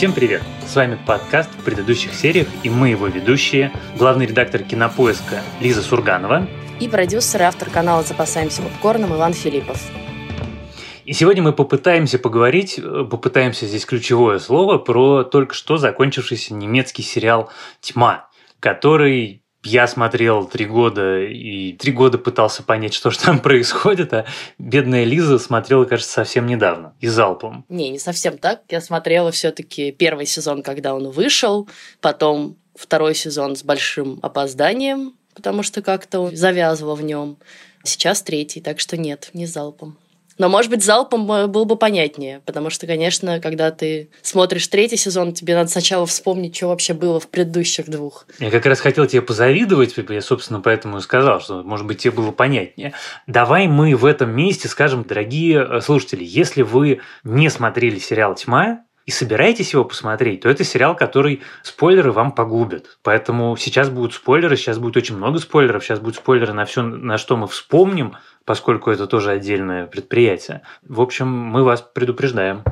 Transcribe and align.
Всем 0.00 0.14
привет! 0.14 0.40
С 0.66 0.76
вами 0.76 0.98
подкаст 1.06 1.50
в 1.50 1.62
предыдущих 1.62 2.14
сериях 2.14 2.48
и 2.62 2.70
мы 2.70 2.88
его 2.88 3.06
ведущие, 3.06 3.70
главный 3.98 4.24
редактор 4.24 4.62
кинопоиска 4.62 5.42
Лиза 5.60 5.82
Сурганова 5.82 6.48
и 6.80 6.88
продюсер 6.88 7.42
и 7.42 7.44
автор 7.44 7.68
канала 7.68 8.02
«Запасаемся 8.02 8.62
попкорном» 8.62 9.14
Иван 9.14 9.34
Филиппов. 9.34 9.78
И 11.04 11.12
сегодня 11.12 11.42
мы 11.42 11.52
попытаемся 11.52 12.18
поговорить, 12.18 12.78
э, 12.78 13.04
попытаемся 13.10 13.66
здесь 13.66 13.84
ключевое 13.84 14.38
слово, 14.38 14.78
про 14.78 15.22
только 15.22 15.52
что 15.52 15.76
закончившийся 15.76 16.54
немецкий 16.54 17.02
сериал 17.02 17.50
«Тьма», 17.82 18.30
который 18.58 19.39
я 19.62 19.86
смотрел 19.86 20.46
три 20.46 20.64
года 20.64 21.20
и 21.20 21.72
три 21.72 21.92
года 21.92 22.18
пытался 22.18 22.62
понять, 22.62 22.94
что 22.94 23.10
же 23.10 23.18
там 23.18 23.38
происходит, 23.42 24.12
а 24.12 24.26
бедная 24.58 25.04
Лиза 25.04 25.38
смотрела, 25.38 25.84
кажется, 25.84 26.12
совсем 26.12 26.46
недавно 26.46 26.94
и 27.00 27.06
залпом. 27.06 27.64
Не, 27.68 27.90
не 27.90 27.98
совсем 27.98 28.38
так. 28.38 28.62
Я 28.68 28.80
смотрела 28.80 29.30
все-таки 29.30 29.92
первый 29.92 30.26
сезон, 30.26 30.62
когда 30.62 30.94
он 30.94 31.10
вышел, 31.10 31.68
потом 32.00 32.56
второй 32.74 33.14
сезон 33.14 33.56
с 33.56 33.62
большим 33.62 34.18
опозданием, 34.22 35.14
потому 35.34 35.62
что 35.62 35.82
как-то 35.82 36.30
завязывала 36.34 36.94
в 36.94 37.02
нем. 37.02 37.36
Сейчас 37.82 38.22
третий, 38.22 38.60
так 38.60 38.80
что 38.80 38.96
нет, 38.96 39.30
не 39.34 39.46
залпом. 39.46 39.96
Но, 40.40 40.48
может 40.48 40.70
быть, 40.70 40.82
залпом 40.82 41.30
э, 41.30 41.46
было 41.48 41.64
бы 41.64 41.76
понятнее, 41.76 42.40
потому 42.46 42.70
что, 42.70 42.86
конечно, 42.86 43.40
когда 43.40 43.70
ты 43.70 44.08
смотришь 44.22 44.66
третий 44.68 44.96
сезон, 44.96 45.34
тебе 45.34 45.54
надо 45.54 45.68
сначала 45.68 46.06
вспомнить, 46.06 46.56
что 46.56 46.68
вообще 46.68 46.94
было 46.94 47.20
в 47.20 47.28
предыдущих 47.28 47.90
двух. 47.90 48.24
Я 48.38 48.50
как 48.50 48.64
раз 48.64 48.80
хотел 48.80 49.04
тебе 49.06 49.20
позавидовать, 49.20 49.94
я, 50.08 50.22
собственно, 50.22 50.62
поэтому 50.62 50.96
и 50.96 51.02
сказал, 51.02 51.42
что, 51.42 51.62
может 51.62 51.86
быть, 51.86 51.98
тебе 51.98 52.12
было 52.12 52.30
понятнее. 52.30 52.94
Давай 53.26 53.66
мы 53.66 53.94
в 53.94 54.06
этом 54.06 54.30
месте 54.30 54.66
скажем, 54.68 55.04
дорогие 55.04 55.62
э, 55.62 55.80
слушатели, 55.82 56.24
если 56.24 56.62
вы 56.62 57.02
не 57.22 57.50
смотрели 57.50 57.98
сериал 57.98 58.34
«Тьма», 58.34 58.84
и 59.10 59.12
собираетесь 59.12 59.72
его 59.72 59.84
посмотреть, 59.84 60.42
то 60.42 60.48
это 60.48 60.62
сериал, 60.62 60.94
который 60.94 61.42
спойлеры 61.64 62.12
вам 62.12 62.30
погубят. 62.30 62.96
Поэтому 63.02 63.56
сейчас 63.56 63.90
будут 63.90 64.14
спойлеры, 64.14 64.56
сейчас 64.56 64.78
будет 64.78 64.96
очень 64.96 65.16
много 65.16 65.40
спойлеров, 65.40 65.82
сейчас 65.82 65.98
будут 65.98 66.14
спойлеры 66.14 66.52
на 66.52 66.64
все, 66.64 66.82
на 66.82 67.18
что 67.18 67.36
мы 67.36 67.48
вспомним, 67.48 68.14
поскольку 68.44 68.88
это 68.88 69.08
тоже 69.08 69.32
отдельное 69.32 69.88
предприятие. 69.88 70.62
В 70.82 71.00
общем, 71.00 71.26
мы 71.26 71.64
вас 71.64 71.82
предупреждаем. 71.82 72.62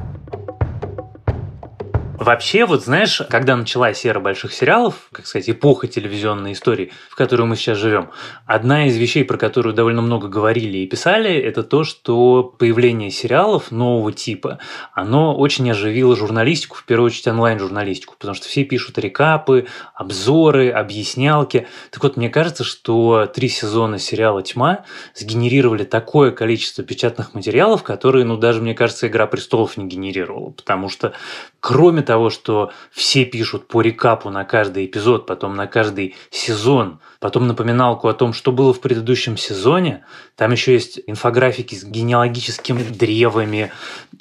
Вообще, 2.20 2.66
вот 2.66 2.82
знаешь, 2.82 3.22
когда 3.30 3.54
началась 3.54 4.04
эра 4.04 4.18
больших 4.18 4.52
сериалов, 4.52 5.08
как 5.12 5.28
сказать, 5.28 5.48
эпоха 5.48 5.86
телевизионной 5.86 6.50
истории, 6.50 6.90
в 7.08 7.14
которой 7.14 7.42
мы 7.46 7.54
сейчас 7.54 7.78
живем, 7.78 8.10
одна 8.44 8.88
из 8.88 8.96
вещей, 8.96 9.24
про 9.24 9.36
которую 9.36 9.72
довольно 9.72 10.02
много 10.02 10.26
говорили 10.26 10.78
и 10.78 10.86
писали, 10.88 11.32
это 11.32 11.62
то, 11.62 11.84
что 11.84 12.42
появление 12.42 13.12
сериалов 13.12 13.70
нового 13.70 14.10
типа, 14.12 14.58
оно 14.92 15.36
очень 15.36 15.70
оживило 15.70 16.16
журналистику, 16.16 16.74
в 16.76 16.84
первую 16.84 17.06
очередь 17.06 17.28
онлайн-журналистику, 17.28 18.16
потому 18.18 18.34
что 18.34 18.48
все 18.48 18.64
пишут 18.64 18.98
рекапы, 18.98 19.66
обзоры, 19.94 20.70
объяснялки. 20.70 21.68
Так 21.92 22.02
вот, 22.02 22.16
мне 22.16 22.30
кажется, 22.30 22.64
что 22.64 23.30
три 23.32 23.48
сезона 23.48 24.00
сериала 24.00 24.42
«Тьма» 24.42 24.84
сгенерировали 25.14 25.84
такое 25.84 26.32
количество 26.32 26.82
печатных 26.82 27.34
материалов, 27.34 27.84
которые, 27.84 28.24
ну, 28.24 28.36
даже, 28.36 28.60
мне 28.60 28.74
кажется, 28.74 29.06
«Игра 29.06 29.28
престолов» 29.28 29.76
не 29.76 29.86
генерировала, 29.86 30.50
потому 30.50 30.88
что 30.88 31.12
кроме 31.60 32.02
того, 32.08 32.30
что 32.30 32.72
все 32.90 33.26
пишут 33.26 33.68
по 33.68 33.82
рекапу 33.82 34.30
на 34.30 34.46
каждый 34.46 34.86
эпизод, 34.86 35.26
потом 35.26 35.54
на 35.54 35.66
каждый 35.66 36.16
сезон, 36.30 37.00
потом 37.20 37.46
напоминалку 37.46 38.08
о 38.08 38.14
том, 38.14 38.32
что 38.32 38.50
было 38.50 38.72
в 38.72 38.80
предыдущем 38.80 39.36
сезоне, 39.36 40.06
там 40.34 40.50
еще 40.50 40.72
есть 40.72 41.00
инфографики 41.06 41.74
с 41.74 41.84
генеалогическими 41.84 42.82
древами, 42.82 43.70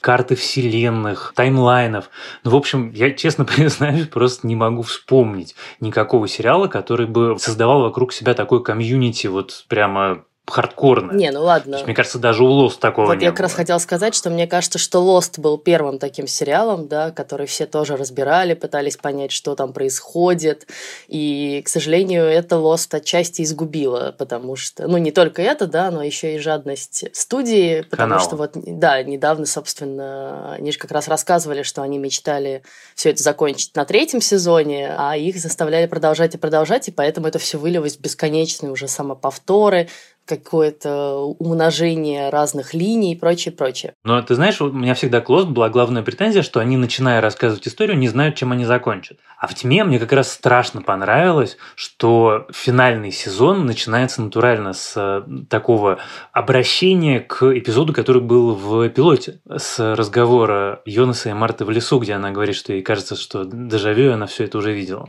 карты 0.02 0.36
вселенных, 0.36 1.32
таймлайнов. 1.34 2.10
Ну, 2.44 2.52
в 2.52 2.56
общем, 2.58 2.92
я, 2.92 3.12
честно 3.12 3.46
признаюсь, 3.56 4.08
просто 4.08 4.46
не 4.48 4.58
могу 4.58 4.82
вспомнить 4.82 5.56
никакого 5.80 6.28
сериала, 6.28 6.68
который 6.68 7.08
бы 7.08 7.38
создавал 7.40 7.84
вокруг 7.84 8.12
себя 8.12 8.34
такой 8.34 8.62
комьюнити 8.62 9.28
вот 9.28 9.64
прямо 9.70 10.26
хардкорно. 10.48 11.12
Не, 11.12 11.32
ну 11.32 11.44
ладно. 11.44 11.76
есть, 11.76 11.86
мне 11.86 11.96
кажется, 11.96 12.20
даже 12.20 12.44
у 12.44 12.50
Lost 12.50 12.80
такого 12.80 13.08
вот 13.08 13.18
не 13.18 13.26
я 13.26 13.30
было. 13.30 13.36
как 13.36 13.44
раз 13.44 13.54
хотела 13.54 13.78
сказать, 13.80 14.16
что 14.16 14.30
мне 14.30 14.48
кажется, 14.48 14.80
что 14.80 15.00
Lost 15.00 15.40
был 15.40 15.58
первым 15.58 16.00
таким 16.00 16.26
сериалом, 16.28 16.88
да, 16.88 17.12
который 17.12 17.48
все 17.48 17.66
тоже 17.66 17.98
разбирали, 17.98 18.54
пытались 18.54 18.98
понять, 18.98 19.32
что 19.32 19.56
там 19.56 19.74
происходит. 19.74 20.68
И, 21.08 21.62
к 21.66 21.70
сожалению, 21.70 22.24
это 22.24 22.56
Lost 22.56 22.96
отчасти 22.96 23.42
изгубило, 23.42 24.16
потому 24.18 24.56
что, 24.56 24.88
ну, 24.88 24.98
не 24.98 25.12
только 25.12 25.42
это, 25.42 25.68
да, 25.68 25.92
но 25.92 26.02
еще 26.02 26.36
и 26.36 26.40
жадность 26.40 27.06
студии, 27.14 27.82
потому 27.82 28.12
Канала. 28.12 28.22
что 28.22 28.36
вот, 28.38 28.52
да, 28.56 29.04
недавно, 29.04 29.46
собственно, 29.46 30.54
они 30.54 30.72
же 30.72 30.78
как 30.78 30.92
раз 30.92 31.08
рассказывали, 31.08 31.64
что 31.64 31.82
они 31.82 31.98
мечтали 31.98 32.64
все 32.96 33.10
это 33.10 33.22
закончить 33.22 33.76
на 33.76 33.84
третьем 33.84 34.22
сезоне, 34.22 34.96
а 34.98 35.18
их 35.18 35.38
заставляли 35.38 35.88
продолжать 35.88 36.36
и 36.36 36.38
продолжать, 36.38 36.88
и 36.88 36.92
поэтому 36.92 37.28
это 37.28 37.38
все 37.38 37.58
вылилось 37.58 37.98
в 37.98 38.00
бесконечные 38.00 38.72
уже 38.72 38.88
самоповторы, 38.88 39.90
какое-то 40.28 41.16
умножение 41.40 42.30
разных 42.30 42.74
линий 42.74 43.14
и 43.14 43.16
прочее, 43.16 43.54
прочее. 43.54 43.94
Но 44.04 44.22
ты 44.22 44.36
знаешь, 44.36 44.62
у 44.62 44.72
меня 44.72 44.94
всегда 44.94 45.22
к 45.22 45.30
Lost 45.30 45.46
была 45.46 45.70
главная 45.70 46.04
претензия, 46.04 46.42
что 46.44 46.60
они, 46.60 46.78
начиная 46.78 47.22
рассказывать 47.22 47.68
историю, 47.68 47.98
не 47.98 48.10
знают, 48.10 48.36
чем 48.36 48.52
они 48.52 48.66
закончат. 48.66 49.18
А 49.40 49.48
в 49.48 49.54
«Тьме» 49.54 49.84
мне 49.84 50.00
как 50.00 50.12
раз 50.12 50.32
страшно 50.32 50.82
понравилось, 50.82 51.58
что 51.76 52.48
финальный 52.52 53.12
сезон 53.12 53.66
начинается 53.66 54.22
натурально 54.22 54.74
с 54.74 54.94
э, 54.96 55.22
такого 55.50 56.00
обращения 56.32 57.20
к 57.20 57.44
эпизоду, 57.58 57.94
который 57.94 58.22
был 58.22 58.56
в 58.56 58.90
пилоте, 58.90 59.40
с 59.48 59.96
разговора 59.96 60.82
Йонаса 60.86 61.30
и 61.30 61.34
Марты 61.34 61.66
в 61.66 61.70
лесу, 61.70 62.00
где 62.00 62.14
она 62.14 62.32
говорит, 62.32 62.56
что 62.56 62.74
ей 62.74 62.82
кажется, 62.82 63.16
что 63.16 63.46
дежавю, 63.46 64.14
она 64.14 64.26
все 64.26 64.44
это 64.46 64.58
уже 64.58 64.74
видела. 64.74 65.08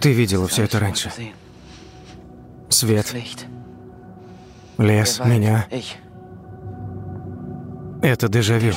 Ты 0.00 0.12
видела 0.12 0.48
все 0.48 0.64
это 0.64 0.80
раньше. 0.80 1.10
Свет, 2.68 3.14
лес, 4.78 5.20
меня. 5.24 5.66
Это 8.02 8.28
дежавю. 8.28 8.72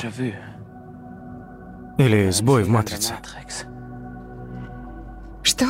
Или 1.98 2.30
сбой 2.30 2.64
в 2.64 2.68
матрице. 2.68 3.14
Что? 5.42 5.66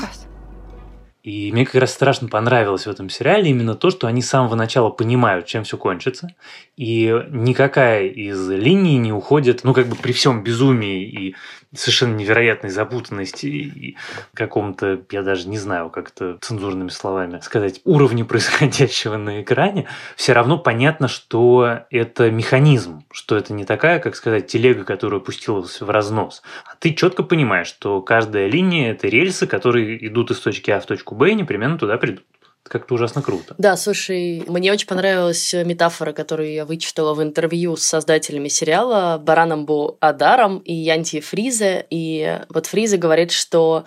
И 1.27 1.51
мне 1.51 1.67
как 1.67 1.75
раз 1.75 1.93
страшно 1.93 2.29
понравилось 2.29 2.87
в 2.87 2.91
этом 2.91 3.11
сериале 3.11 3.51
именно 3.51 3.75
то, 3.75 3.91
что 3.91 4.07
они 4.07 4.23
с 4.23 4.29
самого 4.29 4.55
начала 4.55 4.91
понимают, 4.91 5.45
чем 5.47 5.65
все 5.65 5.77
кончится, 5.77 6.29
и 6.77 7.13
никакая 7.31 8.07
из 8.07 8.49
линий 8.49 8.97
не 8.99 9.13
уходит, 9.13 9.65
ну, 9.65 9.75
как 9.75 9.89
бы 9.89 9.97
при 9.97 10.13
всем 10.13 10.45
безумии 10.45 11.03
и 11.03 11.35
совершенно 11.75 12.15
невероятной 12.15 12.71
запутанности 12.71 13.47
и 13.47 13.97
каком-то, 14.35 15.01
я 15.11 15.23
даже 15.23 15.49
не 15.49 15.59
знаю, 15.59 15.91
как 15.91 16.11
это 16.11 16.39
цензурными 16.41 16.91
словами 16.91 17.41
сказать, 17.43 17.81
уровне 17.85 18.25
происходящего 18.25 19.17
на 19.17 19.43
экране, 19.43 19.89
все 20.15 20.33
равно 20.33 20.59
понятно, 20.59 21.09
что 21.09 21.81
это 21.91 22.31
механизм, 22.31 23.05
что 23.11 23.37
это 23.37 23.53
не 23.53 23.65
такая, 23.65 23.99
как 23.99 24.15
сказать, 24.15 24.47
телега, 24.47 24.85
которая 24.85 25.19
пустилась 25.19 25.81
в 25.81 25.91
разнос, 25.91 26.43
а 26.67 26.77
ты 26.79 26.95
четко 26.95 27.25
понимаешь, 27.25 27.67
что 27.67 28.01
каждая 28.01 28.47
линия– 28.47 28.91
это 28.93 29.09
рельсы, 29.09 29.49
которые 29.49 30.07
идут 30.07 30.31
из 30.31 30.39
точки 30.39 30.71
А 30.71 30.79
в 30.79 30.87
точку 30.87 31.16
И 31.25 31.35
непременно 31.35 31.79
туда 31.79 31.97
придут. 31.97 32.25
Как-то 32.63 32.95
ужасно 32.95 33.23
круто. 33.23 33.55
Да, 33.59 33.77
слушай, 33.77 34.43
мне 34.49 34.73
очень 34.73 34.89
понравилась 34.89 35.55
метафора, 35.55 36.13
которую 36.13 36.53
я 36.53 36.65
вычитала 36.65 37.15
в 37.15 37.23
интервью 37.23 37.77
с 37.77 37.83
создателями 37.83 38.49
сериала 38.49 39.19
Бараном 39.23 39.67
Бу 39.67 39.97
Адаром 40.01 40.59
и 40.59 40.73
Янти 40.75 41.21
Фризе. 41.21 41.87
И 41.91 42.41
вот 42.49 42.67
Фризе 42.67 42.97
говорит, 42.97 43.31
что 43.31 43.85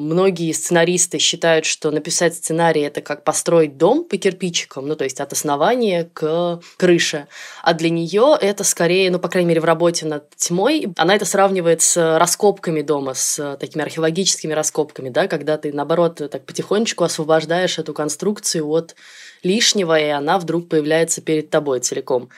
Многие 0.00 0.52
сценаристы 0.52 1.18
считают, 1.18 1.66
что 1.66 1.90
написать 1.90 2.34
сценарий 2.34 2.80
это 2.80 3.02
как 3.02 3.22
построить 3.22 3.76
дом 3.76 4.04
по 4.04 4.16
кирпичикам, 4.16 4.88
ну 4.88 4.96
то 4.96 5.04
есть 5.04 5.20
от 5.20 5.34
основания 5.34 6.08
к 6.14 6.60
крыше. 6.78 7.26
А 7.62 7.74
для 7.74 7.90
нее 7.90 8.34
это 8.40 8.64
скорее, 8.64 9.10
ну 9.10 9.18
по 9.18 9.28
крайней 9.28 9.50
мере 9.50 9.60
в 9.60 9.66
работе 9.66 10.06
над 10.06 10.30
тьмой, 10.36 10.88
она 10.96 11.14
это 11.14 11.26
сравнивает 11.26 11.82
с 11.82 12.18
раскопками 12.18 12.80
дома, 12.80 13.12
с 13.12 13.58
такими 13.60 13.84
археологическими 13.84 14.54
раскопками, 14.54 15.10
да, 15.10 15.28
когда 15.28 15.58
ты 15.58 15.70
наоборот 15.70 16.22
так 16.30 16.46
потихонечку 16.46 17.04
освобождаешь 17.04 17.78
эту 17.78 17.92
конструкцию 17.92 18.66
от 18.68 18.96
лишнего, 19.42 20.00
и 20.00 20.08
она 20.08 20.38
вдруг 20.38 20.70
появляется 20.70 21.20
перед 21.20 21.50
тобой 21.50 21.80
целиком. 21.80 22.30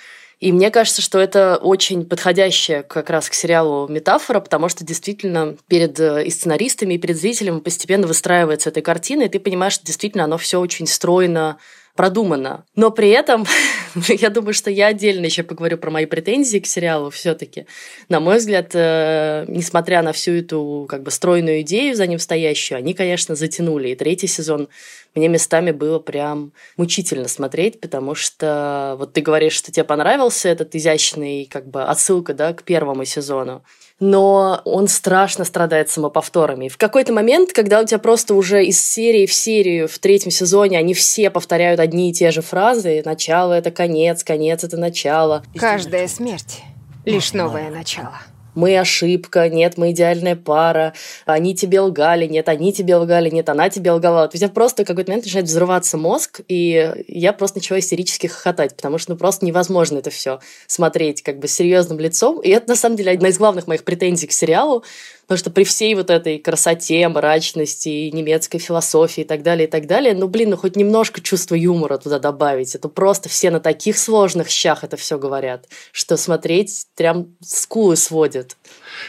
И 0.42 0.50
мне 0.50 0.72
кажется, 0.72 1.02
что 1.02 1.20
это 1.20 1.56
очень 1.56 2.04
подходящая 2.04 2.82
как 2.82 3.10
раз 3.10 3.30
к 3.30 3.34
сериалу 3.34 3.86
метафора, 3.86 4.40
потому 4.40 4.68
что 4.68 4.84
действительно 4.84 5.56
перед 5.68 6.00
и 6.00 6.28
сценаристами, 6.30 6.94
и 6.94 6.98
перед 6.98 7.16
зрителем 7.16 7.60
постепенно 7.60 8.08
выстраивается 8.08 8.70
эта 8.70 8.82
картина, 8.82 9.22
и 9.22 9.28
ты 9.28 9.38
понимаешь, 9.38 9.74
что 9.74 9.86
действительно 9.86 10.24
оно 10.24 10.38
все 10.38 10.58
очень 10.58 10.88
стройно 10.88 11.58
продумано. 11.94 12.64
Но 12.74 12.90
при 12.90 13.10
этом, 13.10 13.46
я 14.08 14.30
думаю, 14.30 14.54
что 14.54 14.68
я 14.68 14.88
отдельно 14.88 15.26
еще 15.26 15.44
поговорю 15.44 15.78
про 15.78 15.92
мои 15.92 16.06
претензии 16.06 16.58
к 16.58 16.66
сериалу 16.66 17.10
все-таки. 17.10 17.66
На 18.08 18.18
мой 18.18 18.38
взгляд, 18.38 18.70
э, 18.74 19.44
несмотря 19.46 20.02
на 20.02 20.12
всю 20.12 20.32
эту 20.32 20.86
как 20.88 21.02
бы 21.02 21.12
стройную 21.12 21.60
идею 21.60 21.94
за 21.94 22.06
ним 22.06 22.18
стоящую, 22.18 22.78
они, 22.78 22.94
конечно, 22.94 23.34
затянули. 23.36 23.90
И 23.90 23.94
третий 23.94 24.26
сезон 24.26 24.68
мне 25.14 25.28
местами 25.28 25.70
было 25.70 25.98
прям 25.98 26.52
мучительно 26.76 27.28
смотреть, 27.28 27.80
потому 27.80 28.14
что 28.14 28.96
вот 28.98 29.12
ты 29.12 29.20
говоришь, 29.20 29.52
что 29.52 29.70
тебе 29.70 29.84
понравился 29.84 30.48
этот 30.48 30.74
изящный 30.74 31.46
как 31.50 31.68
бы 31.68 31.82
отсылка 31.82 32.34
да, 32.34 32.52
к 32.52 32.62
первому 32.62 33.04
сезону. 33.04 33.62
но 34.00 34.60
он 34.64 34.88
страшно 34.88 35.44
страдает 35.44 35.88
самоповторами. 35.90 36.68
В 36.68 36.76
какой-то 36.76 37.12
момент, 37.12 37.52
когда 37.52 37.80
у 37.80 37.84
тебя 37.84 37.98
просто 37.98 38.34
уже 38.34 38.64
из 38.64 38.82
серии 38.82 39.26
в 39.26 39.32
серию 39.32 39.86
в 39.86 39.98
третьем 39.98 40.30
сезоне 40.30 40.78
они 40.78 40.92
все 40.94 41.30
повторяют 41.30 41.78
одни 41.78 42.10
и 42.10 42.12
те 42.12 42.30
же 42.30 42.42
фразы, 42.42 43.02
начало— 43.04 43.52
это 43.54 43.70
конец, 43.70 44.24
конец— 44.24 44.64
это 44.64 44.76
начало. 44.76 45.44
Каждая 45.56 46.08
смерть— 46.08 46.62
лишь 47.04 47.32
новое 47.32 47.70
начало 47.70 48.18
мы 48.54 48.78
ошибка, 48.78 49.48
нет, 49.48 49.78
мы 49.78 49.92
идеальная 49.92 50.36
пара, 50.36 50.94
они 51.26 51.54
тебе 51.54 51.80
лгали, 51.80 52.26
нет, 52.26 52.48
они 52.48 52.72
тебе 52.72 52.96
лгали, 52.96 53.30
нет, 53.30 53.48
она 53.48 53.70
тебе 53.70 53.92
лгала. 53.92 54.30
У 54.32 54.36
тебя 54.36 54.48
просто 54.48 54.84
в 54.84 54.86
какой-то 54.86 55.10
момент 55.10 55.24
начинает 55.24 55.48
взрываться 55.48 55.96
мозг, 55.96 56.40
и 56.48 56.92
я 57.08 57.32
просто 57.32 57.58
начала 57.58 57.78
истерически 57.78 58.26
хохотать, 58.26 58.76
потому 58.76 58.98
что 58.98 59.12
ну, 59.12 59.18
просто 59.18 59.44
невозможно 59.46 59.98
это 59.98 60.10
все 60.10 60.40
смотреть 60.66 61.22
как 61.22 61.38
бы 61.38 61.48
серьезным 61.48 61.98
лицом. 61.98 62.40
И 62.40 62.50
это, 62.50 62.68
на 62.70 62.76
самом 62.76 62.96
деле, 62.96 63.12
одна 63.12 63.28
из 63.28 63.38
главных 63.38 63.66
моих 63.66 63.84
претензий 63.84 64.26
к 64.26 64.32
сериалу, 64.32 64.84
Потому 65.32 65.38
что 65.38 65.50
при 65.50 65.64
всей 65.64 65.94
вот 65.94 66.10
этой 66.10 66.38
красоте, 66.38 67.08
мрачности, 67.08 68.10
немецкой 68.12 68.58
философии 68.58 69.22
и 69.22 69.24
так 69.24 69.42
далее, 69.42 69.66
и 69.66 69.70
так 69.70 69.86
далее, 69.86 70.14
ну, 70.14 70.28
блин, 70.28 70.50
ну 70.50 70.56
хоть 70.56 70.76
немножко 70.76 71.20
чувства 71.20 71.54
юмора 71.54 71.96
туда 71.98 72.18
добавить. 72.18 72.74
Это 72.74 72.88
просто 72.88 73.28
все 73.28 73.50
на 73.50 73.60
таких 73.60 73.96
сложных 73.96 74.50
щах 74.50 74.84
это 74.84 74.96
все 74.96 75.18
говорят, 75.18 75.68
что 75.92 76.16
смотреть 76.16 76.86
прям 76.96 77.34
скулы 77.40 77.96
сводят. 77.96 78.41
ut. 78.42 78.56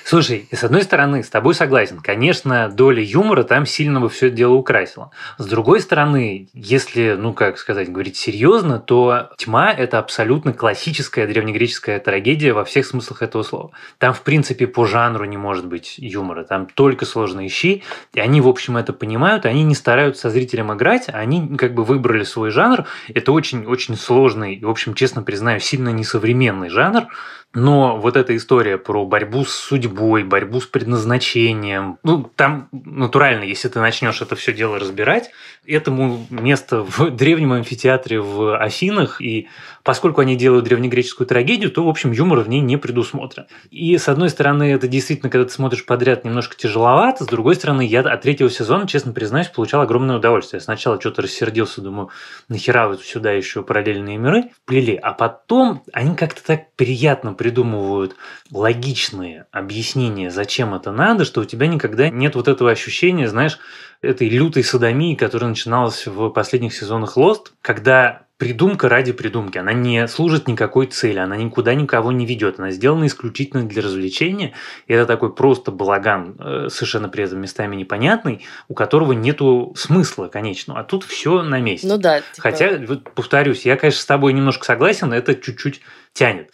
Слушай, 0.06 0.48
с 0.52 0.64
одной 0.64 0.84
стороны, 0.84 1.24
с 1.24 1.30
тобой 1.30 1.54
согласен. 1.56 2.00
Конечно, 2.00 2.70
доля 2.70 3.02
юмора 3.02 3.44
там 3.44 3.66
сильно 3.66 4.00
бы 4.00 4.10
все 4.10 4.28
это 4.28 4.36
дело 4.36 4.54
украсила. 4.54 5.12
С 5.38 5.46
другой 5.46 5.82
стороны, 5.82 6.48
если, 6.54 7.16
ну 7.18 7.34
как 7.34 7.58
сказать, 7.58 7.92
говорить 7.92 8.18
серьезно, 8.18 8.80
то 8.80 9.30
«Тьма»— 9.38 9.72
это 9.78 10.00
абсолютно 10.00 10.54
классическая 10.54 11.28
древнегреческая 11.28 12.00
трагедия 12.00 12.54
во 12.54 12.66
всех 12.66 12.86
смыслах 12.86 13.22
этого 13.22 13.44
слова. 13.44 13.72
Там, 13.98 14.14
в 14.14 14.22
принципе, 14.22 14.68
по 14.68 14.86
жанру 14.86 15.26
не 15.26 15.38
может 15.38 15.66
быть 15.66 15.96
юмора. 15.98 16.44
Там 16.44 16.68
только 16.68 17.06
сложные 17.06 17.50
щи, 17.50 17.84
и 18.14 18.20
они, 18.20 18.42
в 18.42 18.48
общем, 18.48 18.78
это 18.78 18.94
понимают, 18.94 19.46
они 19.46 19.64
не 19.64 19.76
стараются 19.76 20.24
со 20.24 20.30
зрителем 20.30 20.74
играть, 20.74 21.06
они 21.08 21.58
как 21.58 21.74
бы 21.74 21.84
выбрали 21.84 22.24
свой 22.24 22.50
жанр. 22.50 22.86
Это 23.14 23.32
очень-очень 23.32 23.96
сложный 23.98 24.56
и, 24.56 24.66
в 24.66 24.70
общем, 24.70 24.94
честно 24.94 25.24
признаю, 25.24 25.60
сильно 25.60 25.90
несовременный 25.90 26.70
жанр, 26.70 27.08
но 27.54 27.98
вот 27.98 28.18
эта 28.18 28.36
история 28.36 28.78
про 28.78 29.06
борьбу 29.06 29.46
с 29.46 29.54
судьбой, 29.74 30.24
борьбу 30.24 30.62
с 30.62 30.68
предназначением, 30.68 31.98
ну, 32.04 32.30
там 32.36 32.70
натурально, 32.72 33.44
если 33.44 33.70
ты 33.70 33.80
начнешь 33.80 34.22
это 34.22 34.36
все 34.36 34.54
дело 34.54 34.78
разбирать, 34.78 35.32
этому 35.66 36.28
место 36.30 36.84
в 36.84 37.10
древнем 37.10 37.54
амфитеатре 37.54 38.22
в 38.22 38.56
Афинах, 38.56 39.20
и 39.20 39.48
поскольку 39.84 40.22
они 40.22 40.36
делают 40.36 40.66
древнегреческую 40.66 41.28
трагедию, 41.28 41.70
то, 41.70 41.84
в 41.84 41.90
общем, 41.90 42.12
юмор 42.12 42.40
в 42.40 42.50
ней 42.50 42.62
не 42.62 42.78
предусмотрен. 42.78 43.46
И, 43.70 43.98
с 43.98 44.08
одной 44.08 44.30
стороны, 44.30 44.72
это 44.72 44.88
действительно, 44.88 45.30
когда 45.30 45.46
ты 45.46 45.54
смотришь 45.54 45.86
подряд, 45.86 46.24
немножко 46.24 46.56
тяжеловато, 46.56 47.26
с 47.26 47.28
другой 47.28 47.56
стороны, 47.56 47.86
я 47.86 48.00
от 48.00 48.22
третьего 48.22 48.50
сезона, 48.50 48.88
честно 48.88 49.12
признаюсь, 49.12 49.48
получал 49.48 49.82
огромное 49.82 50.18
удовольствие. 50.18 50.60
Я 50.60 50.64
сначала 50.64 51.00
что-то 51.00 51.22
рассердился, 51.22 51.82
думаю, 51.82 52.10
нахера 52.48 52.88
вот 52.88 53.04
сюда 53.04 53.32
еще 53.32 53.62
параллельные 53.62 54.18
миры 54.18 54.52
плели, 54.66 54.96
а 54.96 55.12
потом 55.12 55.84
они 55.92 56.16
как-то 56.16 56.44
так 56.44 56.74
приятно 56.76 57.34
придумывают 57.34 58.16
логичные 58.52 59.48
объяснения, 59.52 60.32
зачем 60.32 60.74
это 60.74 60.92
надо, 60.92 61.26
что 61.26 61.42
у 61.42 61.46
тебя 61.46 61.68
никогда 61.68 62.10
нет 62.10 62.36
вот 62.36 62.48
этого 62.48 62.72
ощущения, 62.72 63.28
знаешь, 63.28 63.60
этой 64.02 64.28
лютой 64.30 64.64
садомии, 64.64 65.16
которая 65.16 65.50
начиналась 65.50 66.06
в 66.06 66.30
последних 66.30 66.74
сезонах 66.74 67.18
Lost, 67.18 67.48
когда 67.62 68.24
придумка 68.38 68.90
ради 68.90 69.12
придумки. 69.12 69.58
Она 69.58 69.74
не 69.74 70.08
служит 70.08 70.48
никакой 70.48 70.88
цели, 70.88 71.20
она 71.20 71.36
никуда 71.38 71.74
никого 71.76 72.12
не 72.12 72.26
ведет. 72.26 72.60
Она 72.60 72.72
сделана 72.72 73.08
исключительно 73.08 73.64
для 73.64 73.82
развлечения. 73.82 74.54
И 74.88 74.94
это 74.94 75.06
такой 75.06 75.34
просто 75.34 75.72
балаган, 75.72 76.36
э, 76.40 76.68
совершенно 76.70 77.10
при 77.10 77.24
этом 77.24 77.40
местами 77.40 77.76
непонятный, 77.76 78.46
у 78.68 78.74
которого 78.74 79.14
нету 79.14 79.74
смысла 79.78 80.28
конечного. 80.28 80.80
А 80.80 80.84
тут 80.84 81.04
все 81.04 81.42
на 81.42 81.60
месте. 81.60 81.88
Ну 81.88 81.98
да. 81.98 82.20
Типа... 82.20 82.42
Хотя, 82.42 82.78
вот, 82.86 83.14
повторюсь, 83.14 83.66
я, 83.66 83.78
конечно, 83.78 84.02
с 84.02 84.06
тобой 84.06 84.34
немножко 84.34 84.66
согласен, 84.66 85.14
это 85.14 85.36
чуть-чуть 85.36 85.82
тянет. 86.14 86.52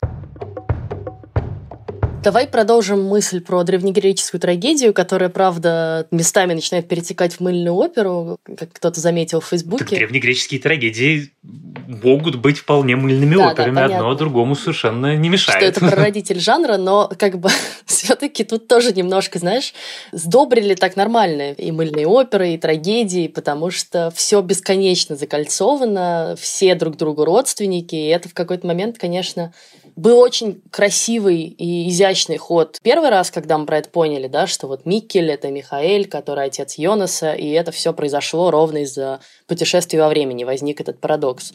Давай 2.21 2.47
продолжим 2.47 3.03
мысль 3.03 3.39
про 3.39 3.63
древнегреческую 3.63 4.41
трагедию, 4.41 4.93
которая, 4.93 5.29
правда, 5.29 6.05
местами 6.11 6.53
начинает 6.53 6.87
перетекать 6.87 7.35
в 7.35 7.39
мыльную 7.39 7.73
оперу, 7.73 8.37
как 8.57 8.73
кто-то 8.73 8.99
заметил 8.99 9.39
в 9.39 9.45
Фейсбуке. 9.45 9.85
Так 9.85 9.99
древнегреческие 9.99 10.59
трагедии 10.59 11.31
могут 11.41 12.35
быть 12.35 12.59
вполне 12.59 12.97
мыльными 12.97 13.35
да, 13.35 13.51
операми, 13.51 13.75
да, 13.75 13.85
одно 13.85 14.13
другому 14.15 14.55
совершенно 14.55 15.15
не 15.15 15.29
мешает. 15.29 15.57
Что 15.57 15.65
это 15.65 15.79
прародитель 15.79 16.39
жанра, 16.39 16.75
но 16.75 17.09
как 17.17 17.39
бы 17.39 17.49
все-таки 17.85 18.43
тут 18.43 18.67
тоже 18.67 18.91
немножко, 18.91 19.39
знаешь, 19.39 19.73
сдобрили 20.11 20.75
так 20.75 20.97
нормально 20.97 21.53
и 21.53 21.71
мыльные 21.71 22.05
оперы, 22.05 22.53
и 22.53 22.57
трагедии, 22.57 23.29
потому 23.29 23.71
что 23.71 24.11
все 24.13 24.41
бесконечно 24.41 25.15
закольцовано, 25.15 26.35
все 26.37 26.75
друг 26.75 26.97
другу 26.97 27.23
родственники, 27.23 27.95
и 27.95 28.07
это 28.07 28.27
в 28.27 28.33
какой-то 28.33 28.67
момент, 28.67 28.97
конечно, 28.97 29.53
был 29.99 30.19
очень 30.19 30.61
красивый 30.71 31.41
и 31.41 31.89
изящный 31.89 32.37
ход. 32.37 32.77
Первый 32.81 33.09
раз, 33.09 33.31
когда 33.31 33.57
мы 33.57 33.65
про 33.65 33.79
это 33.79 33.89
поняли, 33.89 34.27
да, 34.27 34.47
что 34.47 34.67
вот 34.67 34.85
Миккель— 34.85 35.29
это 35.31 35.49
Михаэль, 35.49 36.07
который 36.07 36.45
отец 36.45 36.75
Йонаса, 36.77 37.33
и 37.33 37.49
это 37.49 37.71
все 37.71 37.93
произошло 37.93 38.49
ровно 38.49 38.79
из-за 38.83 39.19
путешествия 39.45 39.99
во 39.99 40.09
времени, 40.09 40.45
возник 40.45 40.79
этот 40.79 40.99
парадокс. 40.99 41.53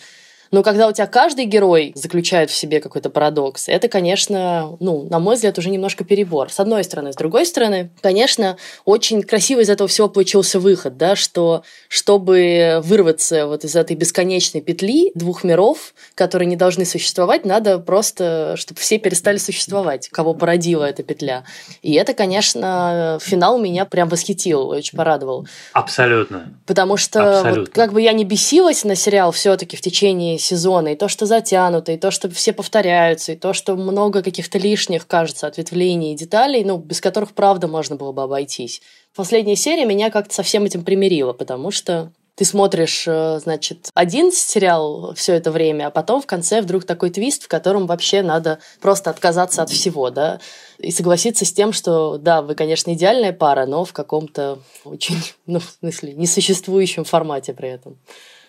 Но 0.50 0.62
когда 0.62 0.88
у 0.88 0.92
тебя 0.92 1.06
каждый 1.06 1.44
герой 1.46 1.92
заключает 1.94 2.50
в 2.50 2.54
себе 2.54 2.80
какой-то 2.80 3.10
парадокс, 3.10 3.68
это, 3.68 3.88
конечно, 3.88 4.76
ну, 4.80 5.06
на 5.08 5.18
мой 5.18 5.36
взгляд, 5.36 5.58
уже 5.58 5.70
немножко 5.70 6.04
перебор. 6.04 6.50
С 6.50 6.60
одной 6.60 6.84
стороны. 6.84 7.12
С 7.12 7.16
другой 7.16 7.46
стороны, 7.46 7.90
конечно, 8.00 8.56
очень 8.84 9.22
красиво 9.22 9.60
из 9.60 9.70
этого 9.70 9.88
всего 9.88 10.08
получился 10.08 10.60
выход, 10.60 10.96
да, 10.96 11.16
что 11.16 11.62
чтобы 11.88 12.80
вырваться 12.82 13.46
вот 13.46 13.64
из 13.64 13.76
этой 13.76 13.96
бесконечной 13.96 14.60
петли 14.60 15.12
двух 15.14 15.44
миров, 15.44 15.94
которые 16.14 16.46
не 16.46 16.56
должны 16.56 16.84
существовать, 16.84 17.44
надо 17.44 17.78
просто, 17.78 18.54
чтобы 18.56 18.80
все 18.80 18.98
перестали 18.98 19.38
существовать, 19.38 20.08
кого 20.08 20.34
породила 20.34 20.84
эта 20.84 21.02
петля. 21.02 21.44
И 21.82 21.94
это, 21.94 22.14
конечно, 22.14 23.18
финал 23.20 23.58
меня 23.58 23.84
прям 23.84 24.08
восхитил, 24.08 24.68
очень 24.68 24.96
порадовал. 24.96 25.46
Абсолютно. 25.72 26.54
Потому 26.66 26.96
что 26.96 27.38
Абсолютно. 27.38 27.62
Вот, 27.62 27.70
как 27.70 27.92
бы 27.92 28.02
я 28.02 28.12
не 28.12 28.24
бесилась 28.24 28.84
на 28.84 28.94
сериал 28.94 29.32
все-таки 29.32 29.76
в 29.76 29.80
течение 29.80 30.33
сезона, 30.38 30.88
и 30.88 30.96
то, 30.96 31.08
что 31.08 31.26
затянуто, 31.26 31.92
и 31.92 31.96
то, 31.96 32.10
что 32.10 32.30
все 32.30 32.52
повторяются, 32.52 33.32
и 33.32 33.36
то, 33.36 33.52
что 33.52 33.76
много 33.76 34.22
каких-то 34.22 34.58
лишних, 34.58 35.06
кажется, 35.06 35.46
ответвлений 35.46 36.12
и 36.12 36.16
деталей, 36.16 36.64
ну, 36.64 36.78
без 36.78 37.00
которых, 37.00 37.32
правда, 37.32 37.68
можно 37.68 37.96
было 37.96 38.12
бы 38.12 38.22
обойтись. 38.22 38.82
Последняя 39.14 39.56
серия 39.56 39.84
меня 39.84 40.10
как-то 40.10 40.34
со 40.34 40.42
всем 40.42 40.64
этим 40.64 40.84
примирила, 40.84 41.32
потому 41.32 41.70
что 41.70 42.12
ты 42.34 42.44
смотришь, 42.44 43.04
э, 43.06 43.38
значит, 43.40 43.90
один 43.94 44.32
сериал 44.32 45.14
все 45.14 45.34
это 45.34 45.52
время, 45.52 45.86
а 45.86 45.90
потом 45.90 46.20
в 46.20 46.26
конце 46.26 46.62
вдруг 46.62 46.84
такой 46.84 47.10
твист, 47.10 47.44
в 47.44 47.48
котором 47.48 47.86
вообще 47.86 48.22
надо 48.22 48.58
просто 48.80 49.10
отказаться 49.10 49.62
от 49.62 49.70
всего, 49.70 50.10
да, 50.10 50.40
и 50.78 50.90
согласиться 50.90 51.44
с 51.44 51.52
тем, 51.52 51.72
что, 51.72 52.18
да, 52.18 52.42
вы, 52.42 52.56
конечно, 52.56 52.92
идеальная 52.92 53.32
пара, 53.32 53.66
но 53.66 53.84
в 53.84 53.92
каком-то 53.92 54.58
очень, 54.84 55.16
ну, 55.46 55.60
в 55.60 55.76
смысле, 55.78 56.14
несуществующем 56.14 57.04
формате 57.04 57.54
при 57.54 57.68
этом. 57.68 57.98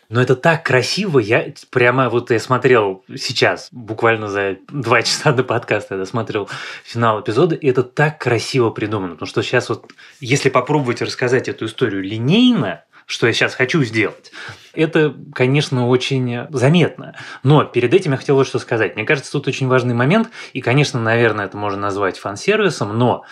Но 0.10 0.22
это 0.22 0.36
так 0.36 0.64
красиво, 0.64 1.20
я 1.20 1.48
прямо 1.72 2.10
вот 2.10 2.32
я 2.32 2.40
смотрел 2.40 3.04
сейчас, 3.16 3.70
буквально 3.72 4.28
за 4.28 4.58
два 4.70 5.02
часа 5.04 5.32
до 5.32 5.44
подкаста, 5.44 5.96
я 5.96 6.06
смотрел 6.06 6.50
финал 6.84 7.22
эпизода, 7.22 7.56
и 7.56 7.68
это 7.68 7.84
так 7.84 8.20
красиво 8.20 8.70
придумано, 8.70 9.14
потому 9.14 9.28
что 9.28 9.42
сейчас 9.42 9.70
вот, 9.70 9.92
если 10.20 10.50
попробовать 10.50 11.02
рассказать 11.02 11.48
эту 11.48 11.66
историю 11.66 12.04
линейно, 12.04 12.84
что 13.08 13.28
я 13.28 13.34
сейчас 13.34 13.54
хочу 13.54 13.84
сделать, 13.84 14.32
это, 14.74 15.16
конечно, 15.34 15.88
очень 15.88 16.48
заметно. 16.50 17.16
Но 17.44 17.64
перед 17.64 17.94
этим 17.94 18.12
я 18.12 18.18
хотел 18.18 18.36
вот 18.36 18.48
что 18.48 18.60
сказать. 18.60 18.96
Мне 18.96 19.06
кажется, 19.06 19.32
тут 19.32 19.48
очень 19.48 19.68
важный 19.68 19.94
момент, 19.94 20.30
и, 20.54 20.62
конечно, 20.62 21.00
наверное, 21.00 21.46
это 21.46 21.56
можно 21.56 21.80
назвать 21.80 22.18
фан-сервисом, 22.18 22.98
но 22.98 23.24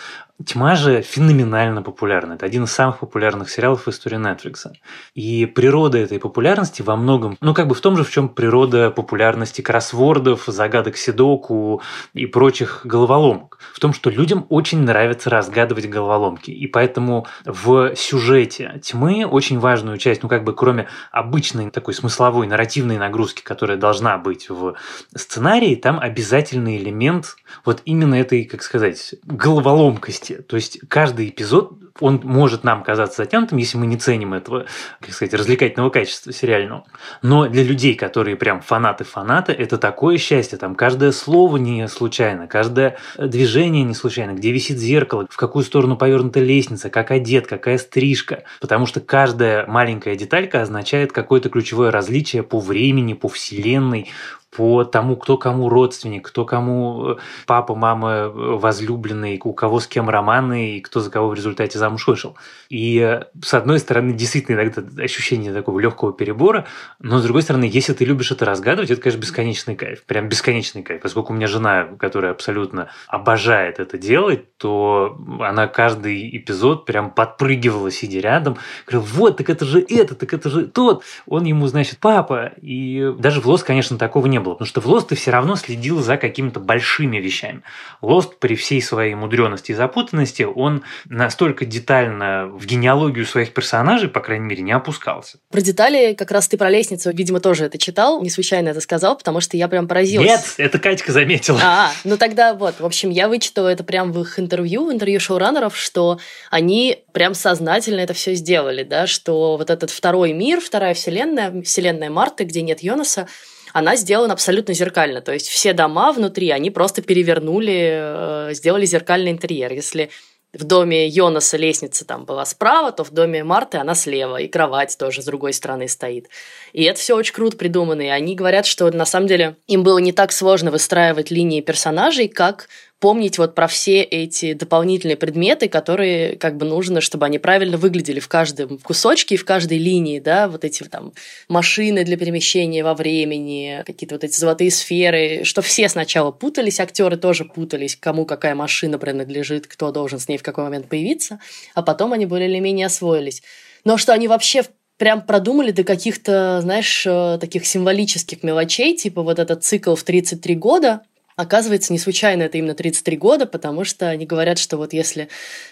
Тьма 0.43 0.75
же 0.75 1.03
феноменально 1.03 1.83
популярна. 1.83 2.33
Это 2.33 2.47
один 2.47 2.63
из 2.63 2.71
самых 2.71 2.99
популярных 2.99 3.51
сериалов 3.51 3.85
в 3.85 3.89
истории 3.89 4.17
Netflix. 4.17 4.71
И 5.13 5.45
природа 5.45 5.99
этой 5.99 6.19
популярности 6.19 6.81
во 6.81 6.95
многом, 6.95 7.37
ну 7.39 7.53
как 7.53 7.67
бы 7.67 7.75
в 7.75 7.81
том 7.81 7.95
же, 7.95 8.03
в 8.03 8.09
чем 8.09 8.29
природа 8.29 8.89
популярности 8.89 9.61
кроссвордов, 9.61 10.45
загадок 10.47 10.97
Сидоку 10.97 11.83
и 12.13 12.25
прочих 12.25 12.81
головоломок. 12.83 13.59
В 13.73 13.79
том, 13.79 13.93
что 13.93 14.09
людям 14.09 14.47
очень 14.49 14.81
нравится 14.81 15.29
разгадывать 15.29 15.87
головоломки. 15.87 16.49
И 16.49 16.65
поэтому 16.65 17.27
в 17.45 17.95
сюжете 17.95 18.81
тьмы 18.83 19.25
очень 19.25 19.59
важную 19.59 19.99
часть, 19.99 20.23
ну 20.23 20.29
как 20.29 20.43
бы 20.43 20.55
кроме 20.55 20.87
обычной 21.11 21.69
такой 21.69 21.93
смысловой 21.93 22.47
нарративной 22.47 22.97
нагрузки, 22.97 23.43
которая 23.43 23.77
должна 23.77 24.17
быть 24.17 24.49
в 24.49 24.75
сценарии, 25.15 25.75
там 25.75 25.99
обязательный 25.99 26.77
элемент 26.77 27.35
вот 27.65 27.83
именно 27.85 28.15
этой, 28.15 28.45
как 28.45 28.63
сказать, 28.63 29.13
головоломкости. 29.25 30.22
То 30.31 30.55
есть 30.55 30.79
каждый 30.87 31.29
эпизод 31.29 31.73
он 31.99 32.21
может 32.23 32.63
нам 32.63 32.83
казаться 32.83 33.23
затянутым, 33.23 33.59
если 33.59 33.77
мы 33.77 33.85
не 33.85 33.97
ценим 33.97 34.33
этого, 34.33 34.65
как 34.99 35.13
сказать, 35.13 35.33
развлекательного 35.33 35.89
качества 35.89 36.33
сериального. 36.33 36.85
Но 37.21 37.47
для 37.47 37.63
людей, 37.63 37.95
которые 37.95 38.35
прям 38.35 38.61
фанаты-фанаты, 38.61 39.51
это 39.51 39.77
такое 39.77 40.17
счастье. 40.17 40.57
Там 40.57 40.75
каждое 40.75 41.11
слово 41.11 41.57
не 41.57 41.87
случайно, 41.87 42.47
каждое 42.47 42.97
движение 43.17 43.83
не 43.83 43.93
случайно, 43.93 44.31
где 44.31 44.51
висит 44.51 44.79
зеркало, 44.79 45.27
в 45.29 45.37
какую 45.37 45.63
сторону 45.63 45.95
повернута 45.95 46.39
лестница, 46.39 46.89
как 46.89 47.11
одет, 47.11 47.47
какая 47.47 47.77
стрижка. 47.77 48.43
Потому 48.59 48.85
что 48.87 48.99
каждая 48.99 49.67
маленькая 49.67 50.15
деталька 50.15 50.61
означает 50.61 51.11
какое-то 51.11 51.49
ключевое 51.49 51.91
различие 51.91 52.43
по 52.43 52.59
времени, 52.59 53.13
по 53.13 53.27
вселенной, 53.27 54.09
по 54.55 54.83
тому, 54.83 55.15
кто 55.15 55.37
кому 55.37 55.69
родственник, 55.69 56.27
кто 56.27 56.45
кому 56.45 57.11
э, 57.11 57.15
папа, 57.47 57.75
мама, 57.75 58.09
э, 58.11 58.29
возлюбленный, 58.33 59.41
у 59.43 59.53
кого 59.53 59.79
с 59.79 59.87
кем 59.87 60.09
романы 60.09 60.77
и 60.77 60.81
кто 60.81 60.99
за 60.99 61.09
кого 61.09 61.29
в 61.29 61.33
результате 61.33 61.79
замуж 61.79 62.07
вышел. 62.07 62.37
И 62.69 62.99
э, 62.99 63.23
с 63.43 63.53
одной 63.53 63.79
стороны, 63.79 64.13
действительно 64.13 64.61
иногда 64.61 64.83
ощущение 65.03 65.53
такого 65.53 65.79
легкого 65.79 66.13
перебора, 66.13 66.65
но 66.99 67.19
с 67.19 67.23
другой 67.23 67.41
стороны, 67.41 67.69
если 67.71 67.93
ты 67.93 68.05
любишь 68.05 68.31
это 68.31 68.45
разгадывать, 68.45 68.91
это, 68.91 69.01
конечно, 69.01 69.19
бесконечный 69.19 69.75
кайф. 69.75 70.03
Прям 70.03 70.29
бесконечный 70.29 70.83
кайф. 70.83 71.01
Поскольку 71.01 71.33
у 71.33 71.35
меня 71.35 71.47
жена, 71.47 71.87
которая 71.97 72.31
абсолютно 72.31 72.89
обожает 73.07 73.79
это 73.79 73.97
делать, 73.97 74.57
то 74.57 75.17
она 75.39 75.67
каждый 75.67 76.37
эпизод 76.37 76.85
прям 76.85 77.11
подпрыгивала, 77.11 77.89
сидя 77.91 78.19
рядом. 78.19 78.57
Говорила, 78.85 79.05
вот, 79.13 79.37
так 79.37 79.49
это 79.49 79.65
же 79.65 79.83
это, 79.89 80.15
так 80.15 80.33
это 80.33 80.49
же 80.49 80.67
тот. 80.67 81.03
Он 81.25 81.43
ему, 81.43 81.67
значит, 81.67 81.97
папа. 81.99 82.51
И 82.61 83.13
даже 83.17 83.41
в 83.41 83.47
Лос, 83.47 83.63
конечно, 83.63 83.97
такого 83.97 84.27
не 84.27 84.39
было. 84.43 84.53
Потому 84.53 84.67
что 84.67 84.81
в 84.81 84.87
Lost 84.87 85.07
ты 85.09 85.15
все 85.15 85.31
равно 85.31 85.55
следил 85.55 86.01
за 86.01 86.17
какими-то 86.17 86.59
большими 86.59 87.17
вещами. 87.17 87.61
Lost 88.01 88.33
при 88.39 88.55
всей 88.55 88.81
своей 88.81 89.15
мудренности 89.15 89.71
и 89.71 89.75
запутанности, 89.75 90.43
он 90.43 90.83
настолько 91.05 91.65
детально 91.65 92.47
в 92.47 92.65
генеалогию 92.65 93.25
своих 93.25 93.53
персонажей, 93.53 94.09
по 94.09 94.19
крайней 94.19 94.45
мере, 94.45 94.61
не 94.61 94.71
опускался. 94.71 95.37
Про 95.49 95.61
детали 95.61 96.13
как 96.13 96.31
раз 96.31 96.47
ты 96.47 96.57
про 96.57 96.69
лестницу, 96.69 97.11
видимо, 97.11 97.39
тоже 97.39 97.65
это 97.65 97.77
читал, 97.77 98.21
не 98.21 98.29
случайно 98.29 98.69
это 98.69 98.81
сказал, 98.81 99.17
потому 99.17 99.41
что 99.41 99.57
я 99.57 99.67
прям 99.67 99.87
поразилась. 99.87 100.27
Нет, 100.27 100.53
это 100.57 100.79
Катька 100.79 101.11
заметила. 101.11 101.59
А, 101.63 101.91
ну 102.03 102.17
тогда 102.17 102.53
вот, 102.53 102.79
в 102.79 102.85
общем, 102.85 103.09
я 103.09 103.27
вычитала 103.27 103.69
это 103.69 103.83
прям 103.83 104.11
в 104.11 104.21
их 104.21 104.39
интервью, 104.39 104.87
в 104.87 104.91
интервью 104.91 105.19
шоураннеров, 105.19 105.77
что 105.77 106.19
они 106.51 107.03
прям 107.13 107.33
сознательно 107.33 108.01
это 108.01 108.13
все 108.13 108.33
сделали, 108.35 108.83
да, 108.83 109.07
что 109.07 109.57
вот 109.57 109.69
этот 109.69 109.89
второй 109.89 110.33
мир, 110.33 110.59
вторая 110.59 110.93
вселенная, 110.93 111.61
вселенная 111.61 112.09
Марты, 112.09 112.43
где 112.43 112.61
нет 112.61 112.83
Йонаса, 112.83 113.27
она 113.73 113.95
сделана 113.95 114.33
абсолютно 114.33 114.73
зеркально. 114.73 115.21
То 115.21 115.33
есть 115.33 115.49
все 115.49 115.73
дома 115.73 116.13
внутри, 116.13 116.51
они 116.51 116.69
просто 116.69 117.01
перевернули, 117.01 118.49
э, 118.49 118.53
сделали 118.53 118.85
зеркальный 118.85 119.31
интерьер. 119.31 119.73
Если 119.73 120.11
в 120.53 120.63
доме 120.65 121.07
Йонаса 121.07 121.57
лестница 121.57 122.05
там 122.05 122.25
была 122.25 122.45
справа, 122.45 122.91
то 122.91 123.03
в 123.03 123.09
доме 123.09 123.43
Марты 123.43 123.79
она 123.79 123.95
слева, 123.95 124.37
и 124.37 124.47
кровать 124.47 124.95
тоже 124.99 125.23
с 125.23 125.25
другой 125.25 125.51
стороны 125.53 125.87
стоит. 125.87 126.29
И 126.73 126.83
это 126.83 126.99
все 126.99 127.15
очень 127.15 127.33
круто 127.33 127.57
придумано. 127.57 128.01
И 128.01 128.07
они 128.07 128.35
говорят, 128.35 128.67
что 128.67 128.89
на 128.91 129.05
самом 129.05 129.25
деле 129.25 129.57
им 129.65 129.81
было 129.81 129.97
не 129.97 130.13
так 130.13 130.31
сложно 130.31 130.69
выстраивать 130.69 131.31
линии 131.31 131.61
персонажей, 131.61 132.27
как 132.27 132.69
помнить 133.03 133.37
вот 133.37 133.53
про 133.53 133.67
все 133.67 134.01
эти 134.01 134.53
дополнительные 134.53 135.17
предметы, 135.17 135.67
которые 135.67 136.37
как 136.37 136.55
бы 136.55 136.65
нужно, 136.65 137.01
чтобы 137.01 137.25
они 137.25 137.37
правильно 137.37 137.75
выглядели 137.75 138.21
в 138.21 138.29
каждом 138.29 138.77
кусочке 138.77 139.35
и 139.35 139.37
в 139.37 139.43
каждой 139.43 139.77
линии, 139.77 140.21
да, 140.21 140.47
вот 140.47 140.63
эти 140.63 140.83
там 140.83 141.11
машины 141.49 142.05
для 142.05 142.15
перемещения 142.15 142.81
во 142.81 142.93
времени, 142.93 143.83
какие-то 143.85 144.15
вот 144.15 144.23
эти 144.23 144.39
золотые 144.39 144.71
сферы, 144.71 145.41
что 145.43 145.61
все 145.61 145.89
сначала 145.89 146.31
путались, 146.31 146.79
актеры 146.79 147.17
тоже 147.17 147.43
путались, 147.43 147.97
кому 147.97 148.25
какая 148.25 148.55
машина 148.55 148.97
принадлежит, 148.97 149.67
кто 149.67 149.91
должен 149.91 150.19
с 150.19 150.29
ней 150.29 150.37
в 150.37 150.43
какой 150.43 150.63
момент 150.63 150.87
появиться, 150.87 151.41
а 151.75 151.81
потом 151.81 152.13
они 152.13 152.25
более 152.25 152.47
или 152.47 152.59
менее 152.59 152.85
освоились. 152.85 153.43
Но 153.83 153.97
что 153.97 154.13
они 154.13 154.29
вообще 154.29 154.63
прям 154.97 155.23
продумали 155.23 155.71
до 155.71 155.83
каких-то, 155.83 156.61
знаешь, 156.61 157.05
э, 157.05 157.37
таких 157.41 157.65
символических 157.65 158.43
мелочей, 158.43 158.95
типа 158.95 159.23
вот 159.23 159.39
этот 159.39 159.65
цикл 159.65 159.95
в 159.95 160.03
33 160.03 160.55
года, 160.55 161.01
Оказывается, 161.35 161.91
не 161.91 161.99
случайно 161.99 162.43
это 162.43 162.57
именно 162.57 162.75
33 162.75 163.17
года, 163.17 163.45
потому 163.45 163.83
что 163.83 164.09
они 164.09 164.25
говорят, 164.25 164.59
что 164.59 164.77
вот 164.77 164.93
если, 164.93 165.29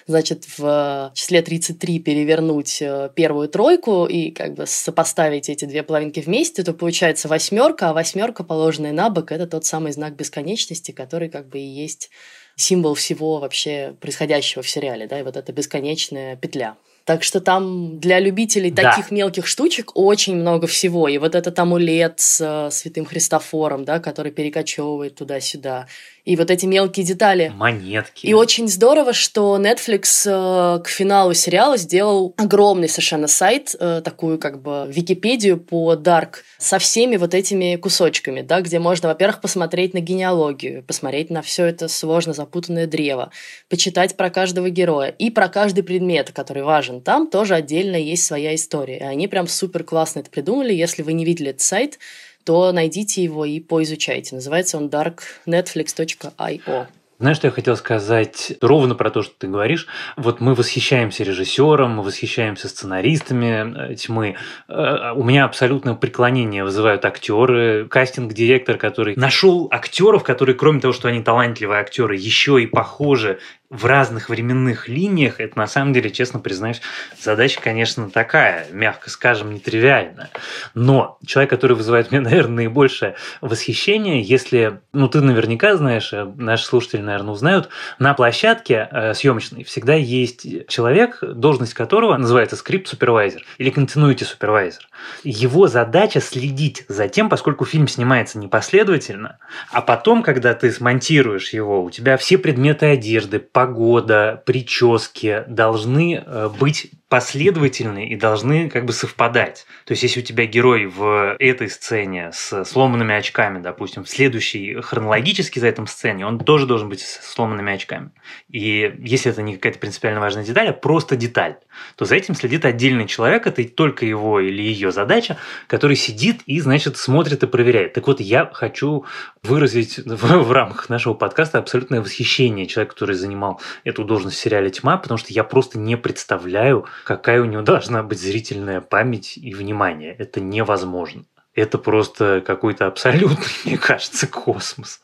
значит, 0.08 0.46
в 0.58 1.12
числе 1.14 1.42
33 1.42 2.00
перевернуть 2.00 2.82
э, 2.82 3.10
первую 3.16 3.48
тройку 3.48 4.06
и 4.06 4.32
как 4.32 4.56
бы 4.56 4.66
сопоставить 4.66 5.50
эти 5.50 5.66
две 5.66 5.84
половинки 5.84 6.20
вместе, 6.20 6.64
то 6.64 6.74
получается 6.74 7.28
восьмерка, 7.28 7.90
а 7.90 7.94
восьмерка, 7.94 8.44
положенная 8.44 8.92
на 8.92 9.10
бок, 9.10 9.32
это 9.32 9.46
тот 9.46 9.66
самый 9.66 9.92
знак 9.92 10.16
бесконечности, 10.16 10.92
который 10.92 11.30
как 11.30 11.48
бы 11.48 11.60
и 11.60 11.66
есть 11.66 12.10
символ 12.56 12.96
всего 12.96 13.40
вообще 13.40 13.96
происходящего 14.00 14.64
в 14.64 14.70
сериале, 14.70 15.08
да, 15.08 15.20
и 15.20 15.24
вот 15.24 15.38
эта 15.38 15.52
бесконечная 15.54 16.36
петля. 16.36 16.76
Так 17.04 17.24
что 17.24 17.42
там 17.42 18.00
для 18.00 18.20
любителей 18.20 18.72
Да. 18.72 18.92
таких 18.92 19.12
мелких 19.12 19.48
штучек 19.48 19.92
очень 19.96 20.36
много 20.36 20.68
всего. 20.68 21.08
И 21.08 21.18
вот 21.18 21.36
этот 21.36 21.58
амулет 21.58 22.20
с 22.20 22.42
э, 22.42 22.72
святым 22.72 23.06
Христофором, 23.06 23.86
да, 23.86 24.00
который 24.00 24.32
перекочевывает 24.32 25.16
туда-сюда. 25.16 25.88
И 26.24 26.36
вот 26.36 26.52
эти 26.52 26.66
мелкие 26.66 27.06
детали. 27.06 27.52
Монетки. 27.56 28.28
И 28.28 28.34
очень 28.34 28.68
здорово, 28.68 29.14
что 29.14 29.58
Netflix 29.58 30.24
э, 30.26 30.82
к 30.84 30.88
финалу 30.88 31.34
сериала 31.34 31.78
сделал 31.78 32.34
огромный 32.38 32.88
совершенно 32.88 33.28
сайт, 33.28 33.76
э, 33.80 34.02
такую 34.04 34.38
как 34.38 34.62
бы 34.62 34.86
Википедию 34.88 35.58
по 35.58 35.94
Dark 35.94 36.36
со 36.60 36.78
всеми 36.78 37.18
вот 37.18 37.34
этими 37.34 37.76
кусочками, 37.76 38.42
да, 38.42 38.62
где 38.62 38.78
можно, 38.78 39.10
во-первых, 39.10 39.42
посмотреть 39.42 39.94
на 39.96 40.00
генеалогию, 40.00 40.84
посмотреть 40.84 41.32
на 41.32 41.42
все 41.42 41.66
это 41.66 41.88
сложно 41.88 42.34
запутанное 42.34 42.86
древо, 42.86 43.32
почитать 43.68 44.16
про 44.16 44.30
каждого 44.30 44.70
героя 44.70 45.10
и 45.10 45.32
про 45.32 45.50
каждый 45.50 45.84
предмет, 45.84 46.32
который 46.32 46.64
важен. 46.64 47.02
Там 47.02 47.28
тоже 47.28 47.56
отдельно 47.56 47.96
есть 47.96 48.26
своя 48.26 48.54
история. 48.54 48.98
И 48.98 49.04
они 49.04 49.28
прям 49.28 49.48
супер 49.48 49.84
классно 49.84 50.20
это 50.20 50.30
придумали. 50.30 50.74
Если 50.74 51.02
вы 51.02 51.14
не 51.14 51.26
видели 51.26 51.50
этот 51.50 51.62
сайт, 51.62 51.98
то 52.44 52.72
найдите 52.72 53.24
его 53.24 53.46
и 53.46 53.60
поизучайте. 53.60 54.36
Называется 54.36 54.78
он 54.78 54.90
darknetflix.io. 54.90 56.88
Знаешь, 57.22 57.38
что 57.38 57.48
я 57.48 57.52
хотел 57.52 57.78
сказать 57.78 58.54
ровно 58.62 58.96
про 58.96 59.12
то, 59.12 59.22
что 59.22 59.36
ты 59.38 59.48
говоришь? 59.48 59.86
Вот 60.18 60.42
мы 60.42 60.56
восхищаемся 60.56 61.24
режиссером, 61.24 61.92
мы 61.98 62.02
восхищаемся 62.02 62.68
сценаристами 62.68 63.92
э, 63.92 63.96
тьмы. 63.96 64.38
Э, 64.68 65.12
У 65.16 65.24
меня 65.24 65.46
абсолютное 65.46 65.94
преклонение 65.94 66.64
вызывают 66.64 67.06
актеры, 67.06 67.88
кастинг-директор, 67.88 68.78
который 68.80 69.16
нашел 69.18 69.68
актеров, 69.70 70.24
которые, 70.24 70.56
кроме 70.56 70.80
того, 70.80 70.94
что 70.94 71.10
они 71.10 71.22
талантливые 71.22 71.80
актеры, 71.80 72.16
еще 72.16 72.60
и 72.60 72.66
похожи 72.66 73.38
в 73.72 73.86
разных 73.86 74.28
временных 74.28 74.90
линиях, 74.90 75.40
это 75.40 75.58
на 75.58 75.66
самом 75.66 75.94
деле, 75.94 76.10
честно 76.10 76.40
признаюсь, 76.40 76.82
задача, 77.18 77.62
конечно, 77.62 78.10
такая, 78.10 78.68
мягко 78.72 79.10
скажем, 79.10 79.54
нетривиальная. 79.54 80.30
Но 80.74 81.18
человек, 81.26 81.52
который 81.52 81.78
вызывает 81.78 82.12
меня, 82.12 82.22
наверное, 82.30 82.56
наибольшее 82.56 83.16
восхищение, 83.40 84.22
если, 84.22 84.82
ну, 84.92 85.08
ты 85.08 85.22
наверняка 85.22 85.78
знаешь, 85.78 86.12
э, 86.12 86.30
наши 86.36 86.66
слушатели, 86.66 87.00
наверное, 87.00 87.32
узнают, 87.32 87.70
на 87.98 88.14
площадке 88.14 88.90
э, 88.92 89.14
съемочной 89.14 89.64
всегда 89.64 89.94
есть 89.94 90.68
человек, 90.68 91.20
должность 91.22 91.74
которого 91.74 92.18
называется 92.18 92.58
скрипт-супервайзер 92.58 93.46
или 93.58 93.72
continuity 93.72 94.26
супервайзер. 94.26 94.90
Его 95.24 95.68
задача 95.68 96.20
следить 96.20 96.84
за 96.90 97.08
тем, 97.08 97.30
поскольку 97.30 97.64
фильм 97.64 97.88
снимается 97.88 98.38
непоследовательно, 98.38 99.38
а 99.72 99.82
потом, 99.82 100.24
когда 100.24 100.54
ты 100.54 100.72
смонтируешь 100.72 101.54
его, 101.54 101.86
у 101.86 101.90
тебя 101.90 102.18
все 102.18 102.38
предметы 102.38 102.88
одежды, 102.88 103.40
погода, 103.66 104.42
прически 104.46 105.44
должны 105.48 106.24
э, 106.26 106.50
быть 106.60 106.92
последовательны 107.12 108.08
и 108.08 108.16
должны 108.16 108.70
как 108.70 108.86
бы 108.86 108.94
совпадать. 108.94 109.66
То 109.84 109.92
есть, 109.92 110.02
если 110.02 110.22
у 110.22 110.24
тебя 110.24 110.46
герой 110.46 110.86
в 110.86 111.36
этой 111.40 111.70
сцене 111.70 112.32
с 112.32 112.64
сломанными 112.64 113.14
очками, 113.14 113.62
допустим, 113.62 114.06
в 114.06 114.10
следующей 114.10 114.76
хронологически 114.80 115.60
за 115.60 115.68
этом 115.68 115.88
сцене, 115.88 116.26
он 116.26 116.40
тоже 116.40 116.66
должен 116.66 116.88
быть 116.88 117.02
с 117.02 117.34
сломанными 117.34 117.74
очками. 117.74 118.12
И 118.50 118.96
если 119.00 119.30
это 119.30 119.42
не 119.42 119.56
какая-то 119.56 119.80
принципиально 119.80 120.22
важная 120.22 120.46
деталь, 120.46 120.70
а 120.70 120.72
просто 120.72 121.18
деталь, 121.18 121.58
то 121.98 122.06
за 122.06 122.16
этим 122.16 122.34
следит 122.34 122.64
отдельный 122.64 123.08
человек, 123.08 123.46
это 123.46 123.62
только 123.66 124.06
его 124.06 124.40
или 124.40 124.62
ее 124.62 124.94
задача, 124.94 125.36
который 125.68 125.98
сидит 125.98 126.40
и, 126.46 126.62
значит, 126.62 126.96
смотрит 126.96 127.44
и 127.44 127.48
проверяет. 127.48 127.92
Так 127.92 128.08
вот, 128.08 128.22
я 128.22 128.50
хочу 128.54 129.04
выразить 129.44 129.98
в, 130.06 130.44
в 130.44 130.52
рамках 130.54 130.88
нашего 130.88 131.14
подкаста 131.14 131.58
абсолютное 131.58 132.00
восхищение 132.00 132.68
человека, 132.68 132.94
который 132.94 133.16
занимал 133.16 133.60
эту 133.84 134.06
должность 134.06 134.38
в 134.38 134.40
сериале 134.40 134.70
«Тьма», 134.70 134.96
потому 134.96 135.18
что 135.18 135.34
я 135.34 135.44
просто 135.44 135.78
не 135.78 135.98
представляю, 135.98 136.86
какая 137.04 137.42
у 137.42 137.46
него 137.46 137.62
должна 137.62 138.04
быть 138.04 138.20
зрительная 138.20 138.82
память 138.82 139.38
и 139.38 139.54
внимание. 139.54 140.16
Это 140.18 140.40
невозможно. 140.40 141.26
Это 141.54 141.78
просто 141.78 142.42
какой-то 142.46 142.88
абсолютный, 142.88 143.48
мне 143.66 143.78
кажется, 143.78 144.28
космос. 144.28 145.02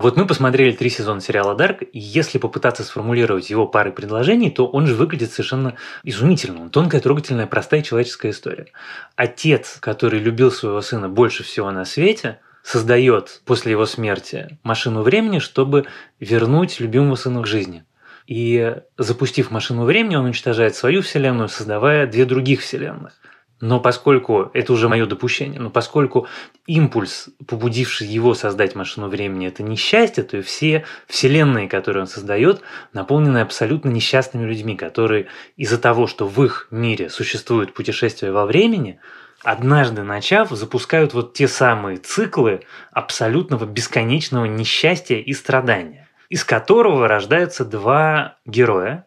Вот 0.00 0.16
мы 0.16 0.26
посмотрели 0.26 0.70
три 0.70 0.90
сезона 0.90 1.20
сериала 1.20 1.56
Дарк, 1.56 1.82
и 1.82 1.98
если 1.98 2.38
попытаться 2.38 2.84
сформулировать 2.84 3.50
его 3.50 3.66
парой 3.66 3.92
предложений, 3.92 4.52
то 4.52 4.68
он 4.68 4.86
же 4.86 4.94
выглядит 4.94 5.32
совершенно 5.32 5.74
изумительно. 6.04 6.62
Он 6.62 6.70
тонкая, 6.70 7.00
трогательная, 7.00 7.48
простая 7.48 7.82
человеческая 7.82 8.30
история. 8.30 8.68
Отец, 9.16 9.78
который 9.80 10.20
любил 10.20 10.52
своего 10.52 10.80
сына 10.82 11.08
больше 11.08 11.42
всего 11.42 11.72
на 11.72 11.84
свете, 11.84 12.38
создает 12.62 13.42
после 13.44 13.72
его 13.72 13.86
смерти 13.86 14.58
машину 14.62 15.02
времени, 15.02 15.40
чтобы 15.40 15.86
вернуть 16.20 16.78
любимого 16.78 17.16
сына 17.16 17.42
к 17.42 17.46
жизни. 17.48 17.84
И 18.28 18.76
запустив 18.98 19.50
машину 19.50 19.84
времени, 19.84 20.14
он 20.14 20.26
уничтожает 20.26 20.76
свою 20.76 21.00
вселенную, 21.00 21.48
создавая 21.48 22.06
две 22.06 22.26
других 22.26 22.60
вселенных. 22.60 23.14
Но 23.60 23.80
поскольку, 23.80 24.50
это 24.52 24.74
уже 24.74 24.88
мое 24.88 25.06
допущение, 25.06 25.58
но 25.58 25.70
поскольку 25.70 26.28
импульс, 26.66 27.30
побудивший 27.46 28.06
его 28.06 28.34
создать 28.34 28.74
машину 28.74 29.08
времени, 29.08 29.48
это 29.48 29.62
несчастье, 29.62 30.22
то 30.22 30.36
и 30.36 30.42
все 30.42 30.84
вселенные, 31.06 31.68
которые 31.68 32.02
он 32.02 32.06
создает, 32.06 32.60
наполнены 32.92 33.38
абсолютно 33.38 33.88
несчастными 33.88 34.44
людьми, 34.44 34.76
которые 34.76 35.28
из-за 35.56 35.78
того, 35.78 36.06
что 36.06 36.28
в 36.28 36.44
их 36.44 36.68
мире 36.70 37.08
существует 37.08 37.72
путешествие 37.72 38.30
во 38.30 38.44
времени, 38.44 39.00
однажды 39.42 40.02
начав, 40.02 40.50
запускают 40.50 41.14
вот 41.14 41.32
те 41.32 41.48
самые 41.48 41.96
циклы 41.96 42.60
абсолютного 42.92 43.64
бесконечного 43.64 44.44
несчастья 44.44 45.16
и 45.16 45.32
страдания, 45.32 46.07
из 46.28 46.44
которого 46.44 47.08
рождаются 47.08 47.64
два 47.64 48.38
героя, 48.44 49.06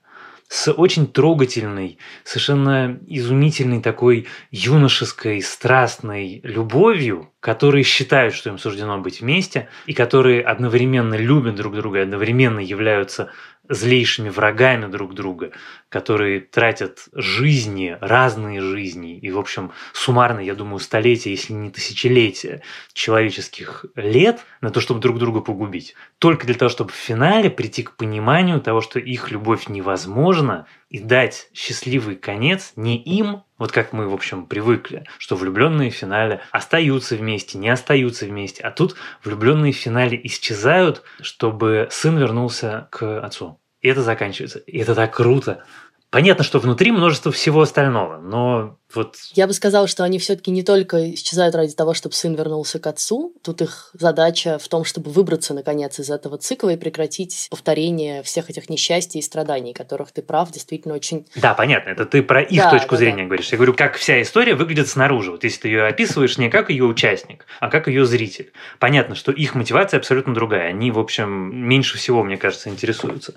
с 0.51 0.69
очень 0.69 1.07
трогательной, 1.07 1.97
совершенно 2.25 2.99
изумительной 3.07 3.81
такой 3.81 4.27
юношеской, 4.51 5.41
страстной 5.41 6.41
любовью, 6.43 7.31
которые 7.39 7.85
считают, 7.85 8.33
что 8.33 8.49
им 8.49 8.57
суждено 8.57 8.97
быть 8.97 9.21
вместе, 9.21 9.69
и 9.85 9.93
которые 9.93 10.41
одновременно 10.41 11.13
любят 11.13 11.55
друг 11.55 11.75
друга 11.75 12.01
одновременно 12.01 12.59
являются 12.59 13.31
злейшими 13.69 14.27
врагами 14.27 14.87
друг 14.87 15.13
друга, 15.13 15.51
которые 15.91 16.39
тратят 16.39 17.09
жизни, 17.13 17.97
разные 17.99 18.61
жизни, 18.61 19.19
и, 19.19 19.29
в 19.29 19.37
общем, 19.37 19.71
суммарно, 19.91 20.39
я 20.39 20.55
думаю, 20.55 20.79
столетия, 20.79 21.31
если 21.31 21.51
не 21.51 21.69
тысячелетия 21.69 22.61
человеческих 22.93 23.85
лет 23.95 24.39
на 24.61 24.71
то, 24.71 24.79
чтобы 24.79 25.01
друг 25.01 25.19
друга 25.19 25.41
погубить. 25.41 25.93
Только 26.17 26.47
для 26.47 26.55
того, 26.55 26.69
чтобы 26.69 26.91
в 26.91 26.95
финале 26.95 27.49
прийти 27.49 27.83
к 27.83 27.97
пониманию 27.97 28.61
того, 28.61 28.79
что 28.79 28.99
их 28.99 29.31
любовь 29.31 29.67
невозможна, 29.67 30.65
и 30.89 30.99
дать 30.99 31.49
счастливый 31.53 32.15
конец 32.17 32.73
не 32.75 32.97
им, 32.97 33.43
вот 33.57 33.71
как 33.71 33.93
мы, 33.93 34.07
в 34.07 34.13
общем, 34.13 34.45
привыкли, 34.45 35.05
что 35.17 35.35
влюбленные 35.35 35.89
в 35.89 35.95
финале 35.95 36.41
остаются 36.51 37.15
вместе, 37.15 37.57
не 37.57 37.69
остаются 37.69 38.25
вместе, 38.25 38.63
а 38.63 38.71
тут 38.71 38.95
влюбленные 39.23 39.71
в 39.71 39.77
финале 39.77 40.19
исчезают, 40.23 41.03
чтобы 41.21 41.87
сын 41.91 42.17
вернулся 42.17 42.87
к 42.91 43.21
отцу. 43.21 43.60
И 43.81 43.87
это 43.87 44.01
заканчивается. 44.03 44.59
И 44.59 44.77
это 44.79 44.95
так 44.95 45.13
круто. 45.15 45.63
Понятно, 46.09 46.43
что 46.43 46.59
внутри 46.59 46.91
множество 46.91 47.31
всего 47.31 47.61
остального, 47.61 48.17
но 48.17 48.77
вот... 48.95 49.15
Я 49.33 49.47
бы 49.47 49.53
сказала, 49.53 49.87
что 49.87 50.03
они 50.03 50.19
все-таки 50.19 50.51
не 50.51 50.63
только 50.63 51.13
исчезают 51.13 51.55
ради 51.55 51.73
того, 51.73 51.93
чтобы 51.93 52.15
сын 52.15 52.33
вернулся 52.35 52.79
к 52.79 52.87
отцу. 52.87 53.33
Тут 53.43 53.61
их 53.61 53.91
задача 53.93 54.57
в 54.59 54.67
том, 54.67 54.83
чтобы 54.83 55.11
выбраться, 55.11 55.53
наконец, 55.53 55.99
из 55.99 56.09
этого 56.09 56.37
цикла 56.37 56.69
и 56.69 56.77
прекратить 56.77 57.47
повторение 57.49 58.23
всех 58.23 58.49
этих 58.49 58.69
несчастий 58.69 59.19
и 59.19 59.21
страданий, 59.21 59.73
которых 59.73 60.11
ты 60.11 60.21
прав, 60.21 60.51
действительно 60.51 60.95
очень... 60.95 61.27
Да, 61.35 61.53
понятно. 61.53 61.91
Это 61.91 62.05
ты 62.05 62.23
про 62.23 62.41
их 62.41 62.57
Да, 62.57 62.71
точку 62.71 62.91
да, 62.91 62.97
зрения 62.97 63.23
да. 63.23 63.27
говоришь. 63.27 63.49
Я 63.51 63.57
говорю, 63.57 63.73
как 63.73 63.95
вся 63.95 64.21
история 64.21 64.55
выглядит 64.55 64.87
снаружи. 64.87 65.31
Вот 65.31 65.43
если 65.43 65.61
ты 65.61 65.67
ее 65.67 65.85
описываешь 65.85 66.37
не 66.37 66.49
как 66.49 66.69
ее 66.69 66.85
участник, 66.85 67.45
а 67.59 67.69
как 67.69 67.87
ее 67.87 68.05
зритель. 68.05 68.51
Понятно, 68.79 69.15
что 69.15 69.31
их 69.31 69.55
мотивация 69.55 69.99
абсолютно 69.99 70.33
другая. 70.33 70.69
Они, 70.69 70.91
в 70.91 70.99
общем, 70.99 71.55
меньше 71.55 71.97
всего, 71.97 72.23
мне 72.23 72.37
кажется, 72.37 72.69
интересуются 72.69 73.33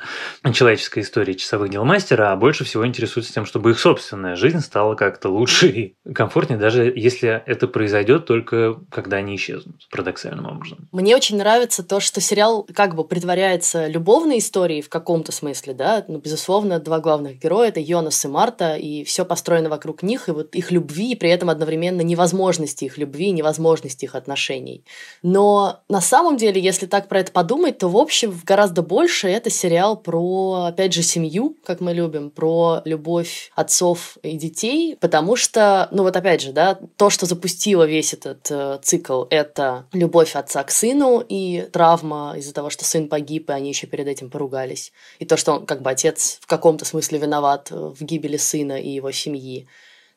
человеческой 0.54 1.00
историей 1.00 1.36
часовых 1.36 1.68
дел 1.70 1.84
мастера, 1.84 2.32
а 2.32 2.36
больше 2.36 2.64
всего 2.64 2.86
интересуются 2.86 3.34
тем, 3.34 3.44
чтобы 3.44 3.72
их 3.72 3.78
собственная 3.78 4.36
жизнь 4.36 4.60
стала 4.60 4.94
как-то 4.94 5.28
лучше 5.28 5.43
и 5.62 5.94
комфортнее, 6.12 6.58
даже 6.58 6.92
если 6.94 7.42
это 7.46 7.68
произойдет 7.68 8.26
только 8.26 8.76
когда 8.90 9.18
они 9.18 9.36
исчезнут, 9.36 9.76
парадоксальным 9.90 10.46
образом. 10.46 10.88
Мне 10.92 11.16
очень 11.16 11.36
нравится 11.36 11.82
то, 11.82 12.00
что 12.00 12.20
сериал 12.20 12.66
как 12.74 12.94
бы 12.94 13.04
притворяется 13.04 13.86
любовной 13.86 14.38
историей 14.38 14.82
в 14.82 14.88
каком-то 14.88 15.32
смысле, 15.32 15.74
да, 15.74 16.04
ну, 16.08 16.18
безусловно, 16.18 16.78
два 16.78 17.00
главных 17.00 17.38
героя— 17.38 17.68
это 17.70 17.80
Йонас 17.80 18.24
и 18.24 18.28
Марта, 18.28 18.76
и 18.76 19.04
все 19.04 19.24
построено 19.24 19.68
вокруг 19.68 20.02
них, 20.02 20.28
и 20.28 20.32
вот 20.32 20.54
их 20.54 20.70
любви, 20.70 21.12
и 21.12 21.16
при 21.16 21.30
этом 21.30 21.50
одновременно 21.50 22.02
невозможности 22.02 22.84
их 22.84 22.98
любви, 22.98 23.30
невозможности 23.30 24.04
их 24.04 24.14
отношений. 24.14 24.84
Но 25.22 25.80
на 25.88 26.00
самом 26.00 26.36
деле, 26.36 26.60
если 26.60 26.86
так 26.86 27.08
про 27.08 27.20
это 27.20 27.32
подумать, 27.32 27.78
то, 27.78 27.88
в 27.88 27.96
общем, 27.96 28.38
гораздо 28.44 28.82
больше 28.82 29.28
это 29.28 29.50
сериал 29.50 29.96
про, 29.96 30.66
опять 30.68 30.92
же, 30.92 31.02
семью, 31.02 31.56
как 31.64 31.80
мы 31.80 31.92
любим, 31.92 32.30
про 32.30 32.82
любовь 32.84 33.50
отцов 33.54 34.18
и 34.22 34.36
детей, 34.36 34.96
потому 35.00 35.33
что, 35.36 35.88
ну 35.90 36.02
вот 36.02 36.16
опять 36.16 36.40
же, 36.40 36.52
да, 36.52 36.78
то, 36.96 37.10
что 37.10 37.26
запустило 37.26 37.84
весь 37.84 38.12
этот 38.12 38.50
э, 38.50 38.78
цикл, 38.82 39.24
это 39.30 39.86
любовь 39.92 40.36
отца 40.36 40.62
к 40.64 40.70
сыну 40.70 41.24
и 41.26 41.68
травма 41.72 42.34
из-за 42.36 42.52
того, 42.54 42.70
что 42.70 42.84
сын 42.84 43.08
погиб, 43.08 43.50
и 43.50 43.52
они 43.52 43.68
еще 43.68 43.86
перед 43.86 44.06
этим 44.06 44.30
поругались. 44.30 44.92
И 45.18 45.24
то, 45.24 45.36
что 45.36 45.52
он, 45.52 45.66
как 45.66 45.82
бы 45.82 45.90
отец 45.90 46.38
в 46.40 46.46
каком-то 46.46 46.84
смысле 46.84 47.18
виноват 47.18 47.68
э, 47.70 47.74
в 47.74 48.02
гибели 48.02 48.36
сына 48.36 48.80
и 48.80 48.88
его 48.88 49.12
семьи. 49.12 49.66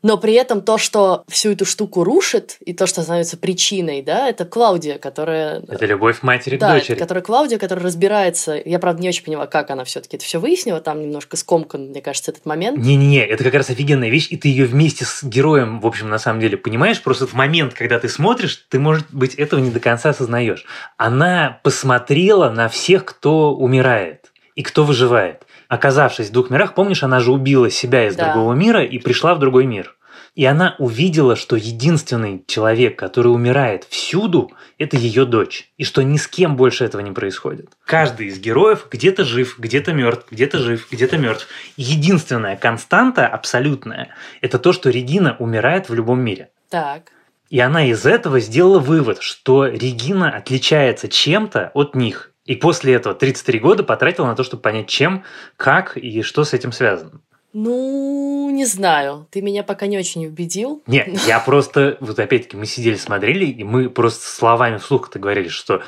Но 0.03 0.17
при 0.17 0.33
этом 0.33 0.61
то, 0.61 0.77
что 0.77 1.23
всю 1.27 1.51
эту 1.51 1.65
штуку 1.65 2.03
рушит, 2.03 2.57
и 2.59 2.73
то, 2.73 2.85
что 2.85 3.01
становится 3.01 3.35
причиной, 3.35 4.03
да, 4.03 4.29
это 4.29 4.45
Клаудия, 4.45 4.99
которая... 4.99 5.61
Это 5.67 5.85
любовь 5.87 6.21
матери 6.21 6.57
к 6.57 6.59
Да, 6.59 6.73
дочери. 6.75 6.95
которая 6.95 7.23
Клаудия, 7.23 7.57
которая 7.57 7.83
разбирается. 7.83 8.61
Я, 8.63 8.77
правда, 8.77 9.01
не 9.01 9.09
очень 9.09 9.23
поняла, 9.25 9.47
как 9.47 9.71
она 9.71 9.83
все-таки 9.85 10.17
это 10.17 10.25
все 10.25 10.39
выяснила. 10.39 10.81
Там 10.81 11.01
немножко 11.01 11.35
скомкан, 11.35 11.89
мне 11.89 12.01
кажется, 12.01 12.31
этот 12.31 12.45
момент. 12.45 12.77
Не-не-не, 12.77 13.25
это 13.25 13.43
как 13.43 13.55
раз 13.55 13.71
офигенная 13.71 14.09
вещь, 14.09 14.27
и 14.29 14.37
ты 14.37 14.49
ее 14.49 14.65
вместе 14.65 15.03
с 15.03 15.23
героем, 15.23 15.79
в 15.79 15.87
общем, 15.87 16.09
на 16.09 16.19
самом 16.19 16.41
деле 16.41 16.57
понимаешь, 16.57 17.01
просто 17.01 17.25
в 17.25 17.33
момент, 17.33 17.73
когда 17.73 17.99
ты 17.99 18.07
смотришь, 18.07 18.65
ты, 18.69 18.79
может 18.79 19.07
быть, 19.11 19.33
этого 19.33 19.59
не 19.59 19.71
до 19.71 19.79
конца 19.79 20.09
осознаешь. 20.09 20.65
Она 20.97 21.59
посмотрела 21.63 22.49
на 22.51 22.69
всех, 22.69 23.03
кто 23.05 23.55
умирает 23.55 24.31
и 24.55 24.61
кто 24.61 24.83
выживает. 24.83 25.46
Оказавшись 25.67 26.29
в 26.29 26.31
двух 26.31 26.49
мирах, 26.49 26.73
помнишь, 26.73 27.03
она 27.03 27.19
же 27.19 27.31
убила 27.31 27.69
себя 27.69 28.07
из 28.07 28.15
Да. 28.15 28.33
другого 28.33 28.53
мира 28.53 28.83
и 28.83 28.99
пришла 28.99 29.35
в 29.35 29.39
другой 29.39 29.65
мир. 29.65 29.95
И 30.35 30.45
она 30.45 30.75
увидела, 30.77 31.35
что 31.35 31.55
единственный 31.55 32.43
человек, 32.45 32.97
который 32.97 33.29
умирает 33.29 33.85
всюду, 33.89 34.51
это 34.77 34.95
ее 34.95 35.25
дочь. 35.25 35.71
И 35.77 35.83
что 35.83 36.03
ни 36.03 36.17
с 36.17 36.27
кем 36.27 36.55
больше 36.55 36.85
этого 36.85 37.01
не 37.01 37.11
происходит. 37.11 37.69
Каждый 37.85 38.27
из 38.27 38.39
героев 38.39 38.85
где-то 38.91 39.25
жив, 39.25 39.57
где-то 39.57 39.93
мертв, 39.93 40.27
где-то 40.29 40.59
жив, 40.59 40.87
где-то 40.91 41.17
мертв. 41.17 41.47
Единственная 41.75 42.55
константа 42.55 43.27
абсолютная– 43.27 44.09
это 44.41 44.59
то, 44.59 44.73
что 44.73 44.91
Регина 44.91 45.35
умирает 45.39 45.89
в 45.89 45.95
любом 45.95 46.19
мире. 46.21 46.49
Так. 46.69 47.11
И 47.49 47.59
она 47.59 47.85
из 47.85 48.05
этого 48.05 48.39
сделала 48.39 48.77
вывод, 48.79 49.23
что 49.23 49.65
Регина 49.65 50.29
отличается 50.29 51.07
чем-то 51.07 51.71
от 51.73 51.95
них. 51.95 52.31
И 52.47 52.55
после 52.55 52.93
этого 52.93 53.13
33 53.13 53.59
года 53.59 53.83
потратила 53.83 54.25
на 54.25 54.35
то, 54.35 54.43
чтобы 54.43 54.63
понять, 54.63 54.87
чем, 54.87 55.23
как 55.57 55.97
и 55.97 56.21
что 56.21 56.45
с 56.45 56.53
этим 56.53 56.71
связано. 56.71 57.21
Ну, 57.59 58.51
не 58.51 58.65
знаю. 58.65 59.27
Ты 59.31 59.41
меня 59.41 59.63
пока 59.63 59.87
не 59.87 59.97
очень 59.97 60.27
убедил. 60.27 60.83
Не, 60.85 61.17
я 61.25 61.39
просто, 61.39 61.97
вот 62.01 62.19
опять-таки, 62.19 62.55
мы 62.55 62.67
сидели, 62.67 62.97
смотрели, 62.97 63.45
и 63.45 63.63
мы 63.63 63.89
просто 63.89 64.27
словами 64.27 64.77
вслух-то 64.77 65.17
говорили, 65.17 65.47
что, 65.47 65.81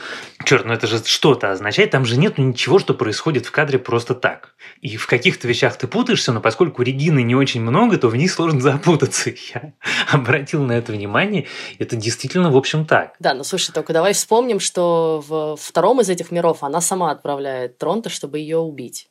черт, 0.44 0.66
ну 0.66 0.74
это 0.74 0.88
же 0.88 1.06
что-то 1.06 1.52
означает, 1.52 1.92
там 1.92 2.06
же 2.06 2.18
нет 2.18 2.40
ничего, 2.40 2.80
что 2.80 2.96
происходит 2.96 3.46
в 3.46 3.52
кадре 3.52 3.78
просто 3.78 4.16
так. 4.16 4.56
И 4.82 4.98
в 4.98 5.06
каких-то 5.06 5.48
вещах 5.48 5.78
ты 5.78 5.86
путаешься, 5.86 6.32
но 6.32 6.42
поскольку 6.42 6.82
Регины 6.82 7.22
не 7.22 7.36
очень 7.36 7.62
много, 7.62 8.00
то 8.00 8.08
в 8.08 8.16
них 8.16 8.32
сложно 8.32 8.62
запутаться. 8.62 9.30
Я 9.54 9.74
обратил 10.12 10.64
на 10.64 10.72
это 10.72 10.92
внимание, 10.92 11.46
это 11.78 11.96
действительно, 11.96 12.50
в 12.50 12.58
общем, 12.58 12.88
так. 12.88 13.14
Да, 13.20 13.36
ну 13.36 13.44
слушай, 13.44 13.72
только 13.72 13.94
давай 13.94 14.14
вспомним, 14.14 14.60
что 14.60 15.24
в 15.28 15.56
втором 15.56 16.02
из 16.02 16.10
этих 16.10 16.32
миров 16.32 16.64
она 16.64 16.82
сама 16.82 17.12
отправляет 17.12 17.78
Тронта, 17.78 18.10
чтобы 18.10 18.40
ее 18.40 18.58
убить. 18.58 19.08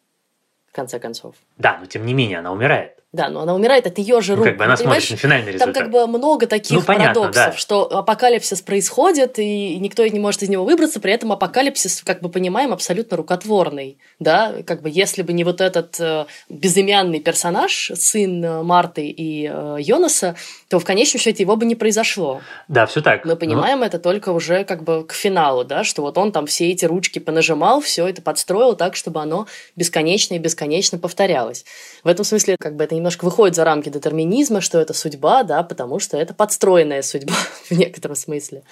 В 0.71 0.75
конце 0.75 0.99
концов. 0.99 1.35
Да, 1.57 1.79
но 1.81 1.87
тем 1.87 2.07
не 2.07 2.15
менее 2.15 2.39
она 2.39 2.53
умирает. 2.53 3.03
Да, 3.11 3.31
но 3.31 3.41
она 3.41 3.55
умирает 3.55 3.87
от 3.87 3.97
ее 3.97 4.21
же 4.21 4.33
Ну, 4.33 4.39
рук. 4.41 4.49
как 4.49 4.57
бы 4.59 4.65
она 4.65 4.75
Ну, 4.75 4.79
понимаешь, 4.81 5.07
смотрит 5.07 5.23
на 5.23 5.29
финальный 5.29 5.53
Там 5.59 5.71
результат. 5.71 5.83
как 5.83 5.91
бы 5.91 6.07
много 6.07 6.47
таких 6.47 6.77
Ну, 6.77 6.83
понятно, 6.83 7.15
парадоксов, 7.23 7.53
да. 7.53 7.57
что 7.57 7.85
апокалипсис 7.99 8.61
происходит, 8.61 9.39
и 9.39 9.79
никто 9.79 10.07
не 10.07 10.19
может 10.19 10.43
из 10.43 10.51
него 10.51 10.65
выбраться, 10.67 11.01
при 11.01 11.15
этом 11.15 11.33
апокалипсис, 11.33 12.03
как 12.03 12.21
бы 12.21 12.29
понимаем, 12.29 12.71
абсолютно 12.71 13.17
рукотворный. 13.17 13.97
Да, 14.19 14.57
как 14.67 14.83
бы 14.83 14.91
если 14.93 15.23
бы 15.23 15.33
не 15.33 15.43
вот 15.45 15.63
этот 15.63 15.99
э, 15.99 16.27
безымянный 16.51 17.21
персонаж, 17.21 17.93
сын 17.95 18.45
э, 18.45 18.63
Марты 18.63 19.07
и 19.09 19.49
э, 19.51 19.77
Йонаса, 19.81 20.37
то 20.69 20.79
в 20.79 20.85
конечном 20.85 21.21
счете 21.21 21.45
его 21.45 21.57
бы 21.57 21.65
не 21.65 21.77
произошло. 21.77 22.43
Да, 22.69 22.85
все 22.85 23.01
так. 23.01 23.25
Мы 23.25 23.31
Но- 23.33 23.37
понимаем 23.37 23.83
это 23.83 23.99
только 23.99 24.31
уже 24.33 24.65
как 24.65 24.85
бы 24.85 25.07
к 25.07 25.13
финалу, 25.15 25.65
да, 25.65 25.83
что 25.83 26.03
вот 26.03 26.19
он 26.19 26.31
там 26.31 26.45
все 26.47 26.71
эти 26.71 26.85
ручки 26.85 27.21
понажимал, 27.21 27.81
все 27.81 28.07
это 28.07 28.21
подстроил 28.21 28.77
так, 28.77 28.97
чтобы 28.97 29.23
оно 29.23 29.47
бесконечно 29.77 30.35
и 30.35 30.39
бесконечно 30.39 30.99
повторялось. 30.99 31.65
В 32.05 32.09
этом 32.09 32.27
смысле 32.27 32.57
как 32.61 32.77
бы 32.77 32.85
это 32.85 32.98
немножко 32.99 33.25
выходит 33.25 33.57
за 33.57 33.65
рамки 33.65 33.89
детерминизма, 33.89 34.61
что 34.61 34.79
это 34.79 34.93
судьба, 34.93 35.43
да, 35.43 35.63
потому 35.63 35.99
что 35.99 36.17
это 36.17 36.35
подстроенная 36.35 37.03
судьба 37.03 37.35
в 37.71 37.73
некотором 37.73 38.17
смысле. 38.17 38.63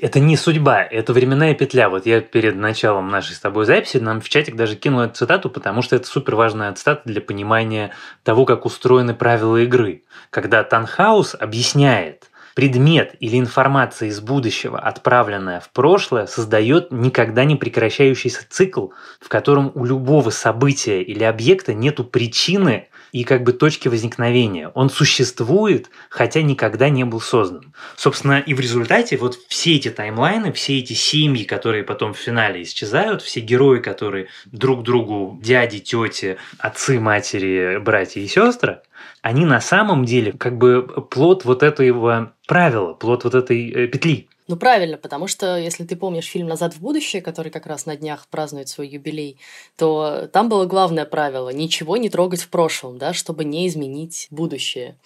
Это 0.00 0.20
не 0.20 0.36
судьба, 0.36 0.82
это 0.82 1.12
временная 1.12 1.54
петля. 1.54 1.88
Вот 1.88 2.06
я 2.06 2.20
перед 2.20 2.56
началом 2.56 3.08
нашей 3.08 3.34
с 3.34 3.40
тобой 3.40 3.64
записи 3.64 3.96
нам 3.96 4.20
в 4.20 4.28
чатик 4.28 4.56
даже 4.56 4.76
кинул 4.76 5.00
эту 5.00 5.14
цитату, 5.14 5.48
потому 5.50 5.82
что 5.82 5.96
это 5.96 6.06
супер 6.06 6.34
важная 6.34 6.72
цитата 6.74 7.02
для 7.04 7.20
понимания 7.20 7.92
того, 8.22 8.44
как 8.44 8.66
устроены 8.66 9.14
правила 9.14 9.56
игры. 9.56 10.02
Когда 10.30 10.62
Танхаус 10.62 11.34
объясняет 11.38 12.28
Предмет 12.56 13.16
или 13.20 13.38
информация 13.38 14.08
из 14.08 14.18
будущего, 14.20 14.78
отправленная 14.78 15.60
в 15.60 15.68
прошлое, 15.68 16.24
создает 16.24 16.90
никогда 16.90 17.44
не 17.44 17.54
прекращающийся 17.54 18.46
цикл, 18.48 18.88
в 19.20 19.28
котором 19.28 19.70
у 19.74 19.84
любого 19.84 20.30
события 20.30 21.02
или 21.02 21.22
объекта 21.22 21.74
нету 21.74 22.02
причины 22.02 22.88
и 23.12 23.24
как 23.24 23.42
бы 23.42 23.52
точки 23.52 23.88
возникновения. 23.88 24.68
Он 24.68 24.90
существует, 24.90 25.90
хотя 26.08 26.42
никогда 26.42 26.88
не 26.88 27.04
был 27.04 27.20
создан. 27.20 27.72
Собственно, 27.96 28.38
и 28.38 28.54
в 28.54 28.60
результате 28.60 29.16
вот 29.16 29.38
все 29.48 29.76
эти 29.76 29.90
таймлайны, 29.90 30.52
все 30.52 30.78
эти 30.78 30.92
семьи, 30.92 31.44
которые 31.44 31.84
потом 31.84 32.14
в 32.14 32.18
финале 32.18 32.62
исчезают, 32.62 33.22
все 33.22 33.40
герои, 33.40 33.80
которые 33.80 34.28
друг 34.46 34.82
другу 34.82 35.38
дяди, 35.42 35.80
тети, 35.80 36.36
отцы, 36.58 37.00
матери, 37.00 37.78
братья 37.78 38.20
и 38.20 38.26
сестры, 38.26 38.80
они 39.22 39.44
на 39.44 39.60
самом 39.60 40.04
деле 40.04 40.32
как 40.32 40.56
бы 40.56 40.82
плод 41.10 41.44
вот 41.44 41.62
этого 41.62 42.32
правила, 42.46 42.94
плод 42.94 43.24
вот 43.24 43.34
этой 43.34 43.70
э, 43.70 43.86
петли. 43.88 44.28
Ну, 44.48 44.56
правильно, 44.56 44.96
потому 44.96 45.26
что, 45.26 45.56
если 45.58 45.84
ты 45.84 45.96
помнишь 45.96 46.26
фильм 46.26 46.46
«Назад 46.46 46.74
в 46.74 46.80
будущее», 46.80 47.20
который 47.20 47.50
как 47.50 47.66
раз 47.66 47.84
на 47.84 47.96
днях 47.96 48.28
празднует 48.28 48.68
свой 48.68 48.86
юбилей, 48.88 49.38
то 49.76 50.28
там 50.32 50.48
было 50.48 50.66
главное 50.66 51.04
правило– 51.04 51.48
ничего 51.52 51.96
не 51.96 52.08
трогать 52.08 52.42
в 52.42 52.48
прошлом, 52.48 52.96
да, 52.96 53.12
чтобы 53.12 53.44
не 53.44 53.66
изменить 53.66 54.28
будущее. 54.30 54.96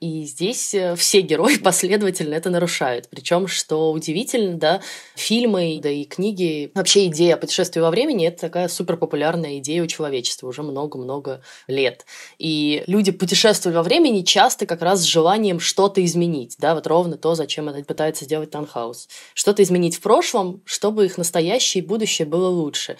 И 0.00 0.24
здесь 0.24 0.72
э, 0.72 0.96
все 0.96 1.20
герои 1.20 1.56
последовательно 1.62 2.34
это 2.34 2.48
нарушают. 2.48 3.08
Причем, 3.10 3.46
что 3.46 3.92
удивительно, 3.92 4.56
да, 4.56 4.80
фильмы, 5.14 5.78
да 5.82 5.90
и 5.90 6.04
книги, 6.04 6.72
вообще 6.74 7.06
идея 7.06 7.36
путешествия 7.36 7.82
во 7.82 7.90
времени– 7.90 8.26
это 8.28 8.40
такая 8.40 8.68
суперпопулярная 8.68 9.58
идея 9.58 9.82
у 9.82 9.86
человечества 9.86 10.48
уже 10.48 10.62
много-много 10.62 11.42
лет. 11.68 12.06
И 12.38 12.82
люди 12.86 13.12
путешествуют 13.12 13.76
во 13.76 13.82
времени 13.82 14.22
часто 14.22 14.64
как 14.64 14.80
раз 14.80 15.00
с 15.00 15.04
желанием 15.04 15.60
что-то 15.60 16.02
изменить, 16.02 16.56
да, 16.58 16.74
вот 16.74 16.86
ровно 16.86 17.18
то, 17.18 17.34
зачем 17.34 17.68
это 17.68 17.84
пытается 17.84 18.24
сделать 18.24 18.50
Танхаус. 18.50 19.08
Что-то 19.34 19.62
изменить 19.62 19.96
в 19.96 20.00
прошлом, 20.00 20.62
чтобы 20.64 21.04
их 21.04 21.18
настоящее 21.18 21.84
и 21.84 21.86
будущее 21.86 22.26
было 22.26 22.48
лучше. 22.48 22.96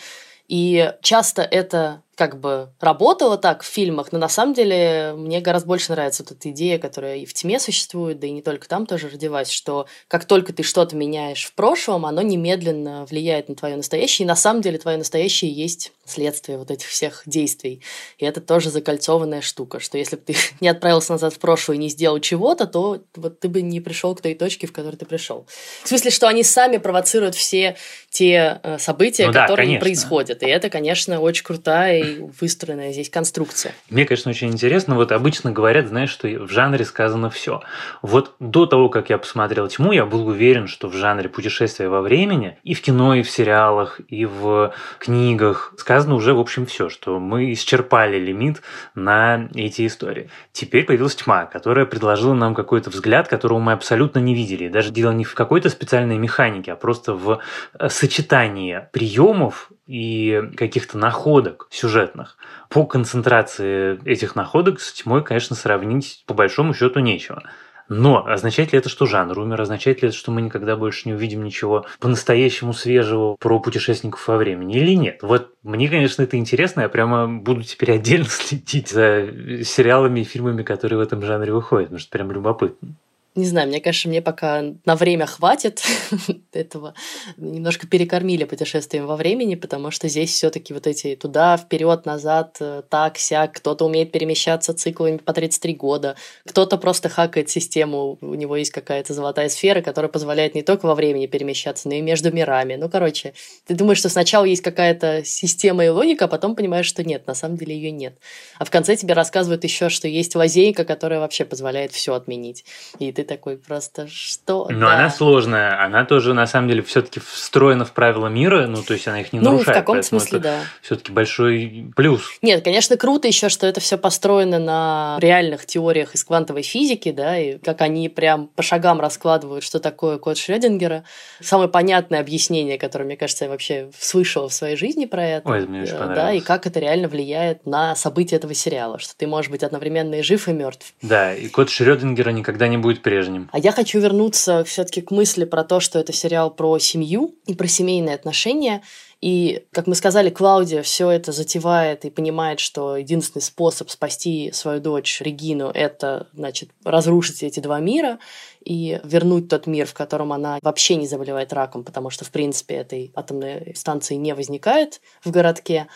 И 0.49 0.93
часто 1.01 1.43
это 1.43 2.03
как 2.21 2.39
бы 2.39 2.69
работало 2.81 3.39
так 3.39 3.63
в 3.63 3.67
фильмах, 3.67 4.13
но 4.13 4.19
на 4.19 4.29
самом 4.29 4.53
деле 4.53 5.15
мне 5.17 5.41
гораздо 5.41 5.69
больше 5.69 5.93
нравится 5.93 6.23
вот 6.23 6.33
эта 6.33 6.51
идея, 6.51 6.79
которая 6.79 7.17
и 7.17 7.25
в 7.25 7.33
тьме 7.33 7.59
существует, 7.59 8.21
да 8.21 8.27
и 8.27 8.31
не 8.31 8.43
только 8.43 8.69
там 8.69 8.85
тоже 8.85 9.09
родилась, 9.09 9.51
что 9.51 9.87
как 10.07 10.27
только 10.27 10.53
ты 10.53 10.63
что-то 10.63 10.97
меняешь 10.97 11.47
в 11.47 11.55
прошлом, 11.55 12.05
оно 12.05 12.21
немедленно 12.21 13.07
влияет 13.07 13.49
на 13.49 13.55
твое 13.55 13.75
настоящее, 13.75 14.27
и 14.27 14.29
на 14.29 14.37
самом 14.37 14.61
деле 14.61 14.77
твое 14.77 14.99
настоящее 14.99 15.51
есть 15.51 15.93
следствие 16.05 16.59
вот 16.59 16.71
этих 16.71 16.89
всех 16.89 17.23
действий. 17.25 17.81
И 18.19 18.27
это 18.27 18.43
тоже 18.43 18.69
закольцованная 18.69 19.41
штука, 19.41 19.81
что 19.81 19.97
если 19.97 20.17
бы 20.17 20.23
ты 20.23 20.37
не 20.61 20.69
отправился 20.69 21.13
назад 21.13 21.33
в 21.33 21.39
прошлое 21.39 21.77
и 21.77 21.81
не 21.81 21.89
сделал 21.89 22.19
чего-то, 22.21 22.67
то 22.67 23.03
вот 23.15 23.41
ты 23.41 23.49
бы 23.49 23.63
не 23.63 23.81
пришел 23.81 24.15
к 24.15 24.21
той 24.21 24.35
точке, 24.35 24.67
в 24.67 24.73
которой 24.73 24.97
ты 24.97 25.07
пришел. 25.07 25.47
В 25.85 25.89
смысле, 25.89 26.11
что 26.11 26.29
они 26.29 26.43
сами 26.43 26.77
провоцируют 26.77 27.35
все 27.35 27.77
те 28.11 28.61
э, 28.63 28.79
события, 28.79 29.29
ну, 29.29 29.33
которые 29.33 29.75
да, 29.75 29.81
происходят. 29.81 30.43
И 30.43 30.47
это, 30.47 30.69
конечно, 30.69 31.21
очень 31.21 31.45
крутая 31.45 32.10
выстроенная 32.19 32.93
здесь 32.93 33.11
конструкция. 33.11 33.75
Мне, 33.91 34.05
конечно, 34.05 34.31
очень 34.31 34.49
интересно. 34.49 34.95
Вот 34.95 35.13
обычно 35.13 35.53
говорят, 35.53 35.89
знаешь, 35.89 36.11
что 36.11 36.29
в 36.29 36.51
жанре 36.51 36.85
сказано 36.85 37.31
все. 37.31 37.63
Вот 38.03 38.35
до 38.41 38.67
того, 38.67 38.89
как 38.89 39.11
я 39.11 39.19
посмотрел 39.19 39.69
«Тьму», 39.69 39.93
я 39.93 40.07
был 40.07 40.27
уверен, 40.27 40.67
что 40.67 40.89
в 40.89 40.95
жанре 40.95 41.29
путешествия 41.29 41.89
во 41.89 42.01
времени 42.01 42.59
и 42.63 42.75
в 42.75 42.83
кино, 42.83 43.15
и 43.15 43.23
в 43.23 43.31
сериалах, 43.31 44.01
и 44.09 44.27
в 44.27 44.75
книгах 44.99 45.75
сказано 45.79 46.15
уже, 46.15 46.35
в 46.35 46.41
общем, 46.41 46.67
все, 46.67 46.89
что 46.89 47.19
мы 47.19 47.53
исчерпали 47.53 48.19
лимит 48.19 48.63
на 48.95 49.49
эти 49.55 49.87
истории. 49.87 50.31
Теперь 50.53 50.85
появилась 50.85 51.17
«Тьма», 51.17 51.47
которая 51.47 51.87
предложила 51.87 52.35
нам 52.35 52.55
какой-то 52.55 52.91
взгляд, 52.91 53.29
которого 53.29 53.59
мы 53.59 53.73
абсолютно 53.73 54.19
не 54.19 54.35
видели. 54.35 54.69
даже 54.69 54.91
дело 54.91 55.13
не 55.13 55.25
в 55.25 55.35
какой-то 55.35 55.69
специальной 55.69 56.19
механике, 56.19 56.73
а 56.73 56.77
просто 56.77 57.15
в 57.15 57.41
э, 57.79 57.89
сочетании 57.89 58.89
приемов 58.93 59.71
и 59.87 60.43
каких-то 60.57 60.99
находок 60.99 61.67
сюжетных. 61.91 62.37
По 62.69 62.87
концентрации 62.87 63.99
этих 64.09 64.37
находок 64.37 64.81
с 64.81 64.93
тьмой, 64.93 65.25
конечно, 65.25 65.57
сравнить 65.57 66.23
по 66.27 66.35
большому 66.35 66.73
счету 66.73 67.01
нечего. 67.01 67.43
Но 67.89 68.25
означает 68.25 68.73
ли 68.73 68.79
это, 68.79 68.89
что 68.89 69.07
жанр 69.07 69.37
умер? 69.37 69.61
Означает 69.61 70.01
ли 70.01 70.09
это, 70.09 70.17
что 70.17 70.31
мы 70.31 70.43
никогда 70.43 70.77
больше 70.77 71.09
не 71.09 71.15
увидим 71.15 71.43
ничего 71.43 71.87
по-настоящему 71.99 72.73
свежего 72.73 73.35
про 73.35 73.59
путешественников 73.59 74.29
во 74.29 74.37
времени 74.37 74.77
или 74.77 74.95
нет? 74.95 75.19
Вот 75.23 75.55
мне, 75.65 75.89
конечно, 75.89 76.23
это 76.23 76.37
интересно. 76.37 76.83
Я 76.83 76.89
прямо 76.89 77.27
буду 77.27 77.65
теперь 77.65 77.93
отдельно 77.93 78.27
следить 78.29 78.91
за 78.91 79.29
сериалами 79.65 80.21
и 80.21 80.25
фильмами, 80.25 80.63
которые 80.63 81.01
в 81.01 81.03
этом 81.03 81.23
жанре 81.23 81.53
выходят, 81.53 81.89
потому 81.89 81.99
что 81.99 82.11
прям 82.11 82.31
любопытно. 82.31 82.95
Не 83.37 83.47
знаю, 83.47 83.69
мне 83.69 83.81
кажется, 83.81 84.09
мне 84.09 84.21
пока 84.21 84.65
на 84.85 84.97
время 84.97 85.25
хватит 85.25 85.83
этого. 86.53 86.95
Немножко 87.37 87.87
перекормили 87.87 88.43
путешествием 88.43 89.07
во 89.07 89.15
времени, 89.15 89.55
потому 89.55 89.93
что 89.93 90.09
здесь 90.09 90.33
все-таки 90.33 90.75
вот 90.75 90.89
эти 90.89 91.15
туда, 91.15 91.57
вперед, 91.57 92.07
назад, 92.07 92.57
э, 92.59 92.83
так, 92.89 93.19
сяк. 93.19 93.53
Кто-то 93.53 93.85
умеет 93.85 94.11
перемещаться 94.11 94.75
циклами 94.75 95.19
по 95.19 95.33
33 95.33 95.75
года, 95.77 96.17
кто-то 96.45 96.77
просто 96.77 97.09
хакает 97.09 97.49
систему. 97.49 98.19
У 98.21 98.35
него 98.35 98.57
есть 98.57 98.73
какая-то 98.73 99.15
золотая 99.15 99.49
сфера, 99.49 99.81
которая 99.81 100.11
позволяет 100.11 100.57
не 100.57 100.63
только 100.63 100.87
во 100.87 100.97
времени 100.97 101.27
перемещаться, 101.27 101.89
но 101.89 101.95
и 101.95 102.01
между 102.01 102.33
мирами. 102.33 102.75
Ну, 102.75 102.89
короче, 102.89 103.35
ты 103.65 103.75
думаешь, 103.75 103.99
что 103.99 104.09
сначала 104.09 104.45
есть 104.45 104.63
какая-то 104.63 105.23
система 105.25 105.85
и 105.85 105.89
логика, 105.89 106.25
а 106.25 106.29
потом 106.29 106.57
понимаешь, 106.57 106.87
что 106.87 107.05
нет, 107.05 107.29
на 107.29 107.35
самом 107.35 107.57
деле 107.57 107.77
ее 107.77 107.93
нет. 107.93 108.19
А 108.59 108.65
в 108.65 108.71
конце 108.71 108.97
тебе 108.97 109.15
рассказывают 109.15 109.63
еще, 109.63 109.89
что 109.89 110.09
есть 110.09 110.35
лазейка, 110.35 110.85
которая 110.85 111.21
вообще 111.21 111.45
позволяет 111.45 111.93
все 111.93 112.15
отменить. 112.15 112.65
И 112.99 113.13
ты 113.13 113.20
такой 113.25 113.57
просто 113.57 114.09
что? 114.09 114.67
Но 114.71 114.87
да. 114.87 114.95
она 114.95 115.11
сложная, 115.11 115.83
она 115.83 116.05
тоже 116.05 116.35
на 116.35 116.47
самом 116.47 116.69
деле 116.69 116.83
все-таки 116.83 117.21
встроена 117.21 117.85
в 117.85 117.93
правила 117.93 118.27
мира, 118.29 118.67
ну 118.67 118.83
то 118.83 118.95
есть 118.95 119.07
она 119.09 119.21
их 119.21 119.33
не 119.33 119.41
ну, 119.41 119.53
нарушает. 119.53 119.67
Ну 119.67 119.73
в 119.73 119.77
каком 119.77 120.03
смысле, 120.03 120.39
да. 120.39 120.61
Все-таки 120.83 121.13
большой 121.13 121.93
плюс. 121.97 122.23
Нет, 122.43 122.65
конечно, 122.65 122.97
круто 122.97 123.29
еще, 123.29 123.49
что 123.49 123.67
это 123.67 123.81
все 123.81 123.99
построено 123.99 124.59
на 124.59 125.19
реальных 125.21 125.67
теориях 125.67 126.15
из 126.15 126.25
квантовой 126.25 126.63
физики, 126.63 127.13
да, 127.13 127.39
и 127.39 127.59
как 127.59 127.81
они 127.81 128.09
прям 128.09 128.49
по 128.49 128.63
шагам 128.63 129.01
раскладывают, 129.01 129.65
что 129.65 129.81
такое 129.81 130.19
код 130.19 130.39
Шрёдингера. 130.39 131.05
Самое 131.41 131.69
понятное 131.69 132.21
объяснение, 132.21 132.79
которое, 132.79 133.05
мне 133.05 133.17
кажется, 133.17 133.45
я 133.45 133.51
вообще 133.51 133.91
слышала 133.99 134.49
в 134.49 134.53
своей 134.55 134.77
жизни 134.77 135.07
про 135.07 135.27
это. 135.27 135.49
Ой, 135.49 135.67
мне 135.67 135.83
очень 135.83 135.93
понравилось. 135.93 136.17
Да, 136.17 136.33
и 136.33 136.41
как 136.41 136.67
это 136.67 136.81
реально 136.81 137.09
влияет 137.09 137.67
на 137.67 137.95
события 137.97 138.37
этого 138.37 138.55
сериала, 138.55 138.99
что 138.99 139.17
ты 139.17 139.27
можешь 139.27 139.51
быть 139.51 139.63
одновременно 139.63 140.17
и 140.17 140.23
жив, 140.23 140.49
и 140.49 140.53
мертв. 140.53 140.95
Да, 141.03 141.35
и 141.35 141.49
код 141.49 141.71
Шрёдингера 141.71 142.31
никогда 142.31 142.69
не 142.69 142.79
будет 142.79 143.03
прежним. 143.11 143.49
А 143.53 143.59
я 143.59 143.73
хочу 143.73 143.99
вернуться 143.99 144.63
все-таки 144.65 145.01
к 145.01 145.11
мысли 145.11 145.45
про 145.45 145.65
то, 145.65 145.81
что 145.81 145.99
это 145.99 146.13
сериал 146.13 146.51
про 146.51 146.79
семью 146.79 147.35
и 147.47 147.55
про 147.55 147.67
семейные 147.67 148.15
отношения. 148.15 148.83
И, 149.21 149.65
как 149.73 149.87
мы 149.87 149.95
сказали, 149.97 150.31
Клаудия 150.31 150.83
все 150.83 151.11
это 151.11 151.33
затевает 151.33 152.05
и 152.05 152.11
понимает, 152.11 152.59
что 152.61 152.97
единственный 152.97 153.43
способ 153.43 153.91
спасти 153.91 154.51
свою 154.53 154.81
дочь 154.81 155.21
Регину– 155.21 155.71
это, 155.75 156.29
значит, 156.33 156.71
разрушить 156.85 157.43
эти 157.43 157.61
два 157.61 157.81
мира 157.81 158.19
и 158.65 159.01
вернуть 159.05 159.49
тот 159.49 159.67
мир, 159.67 159.87
в 159.87 159.95
котором 159.95 160.33
она 160.33 160.59
вообще 160.63 160.95
не 160.95 161.07
заболевает 161.07 161.53
раком, 161.53 161.85
потому 161.85 162.11
что, 162.11 162.25
в 162.25 162.31
принципе, 162.31 162.77
этой 162.77 163.13
атомной 163.15 163.75
станции 163.75 164.15
не 164.15 164.35
возникает 164.35 165.01
в 165.25 165.31
городке. 165.31 165.89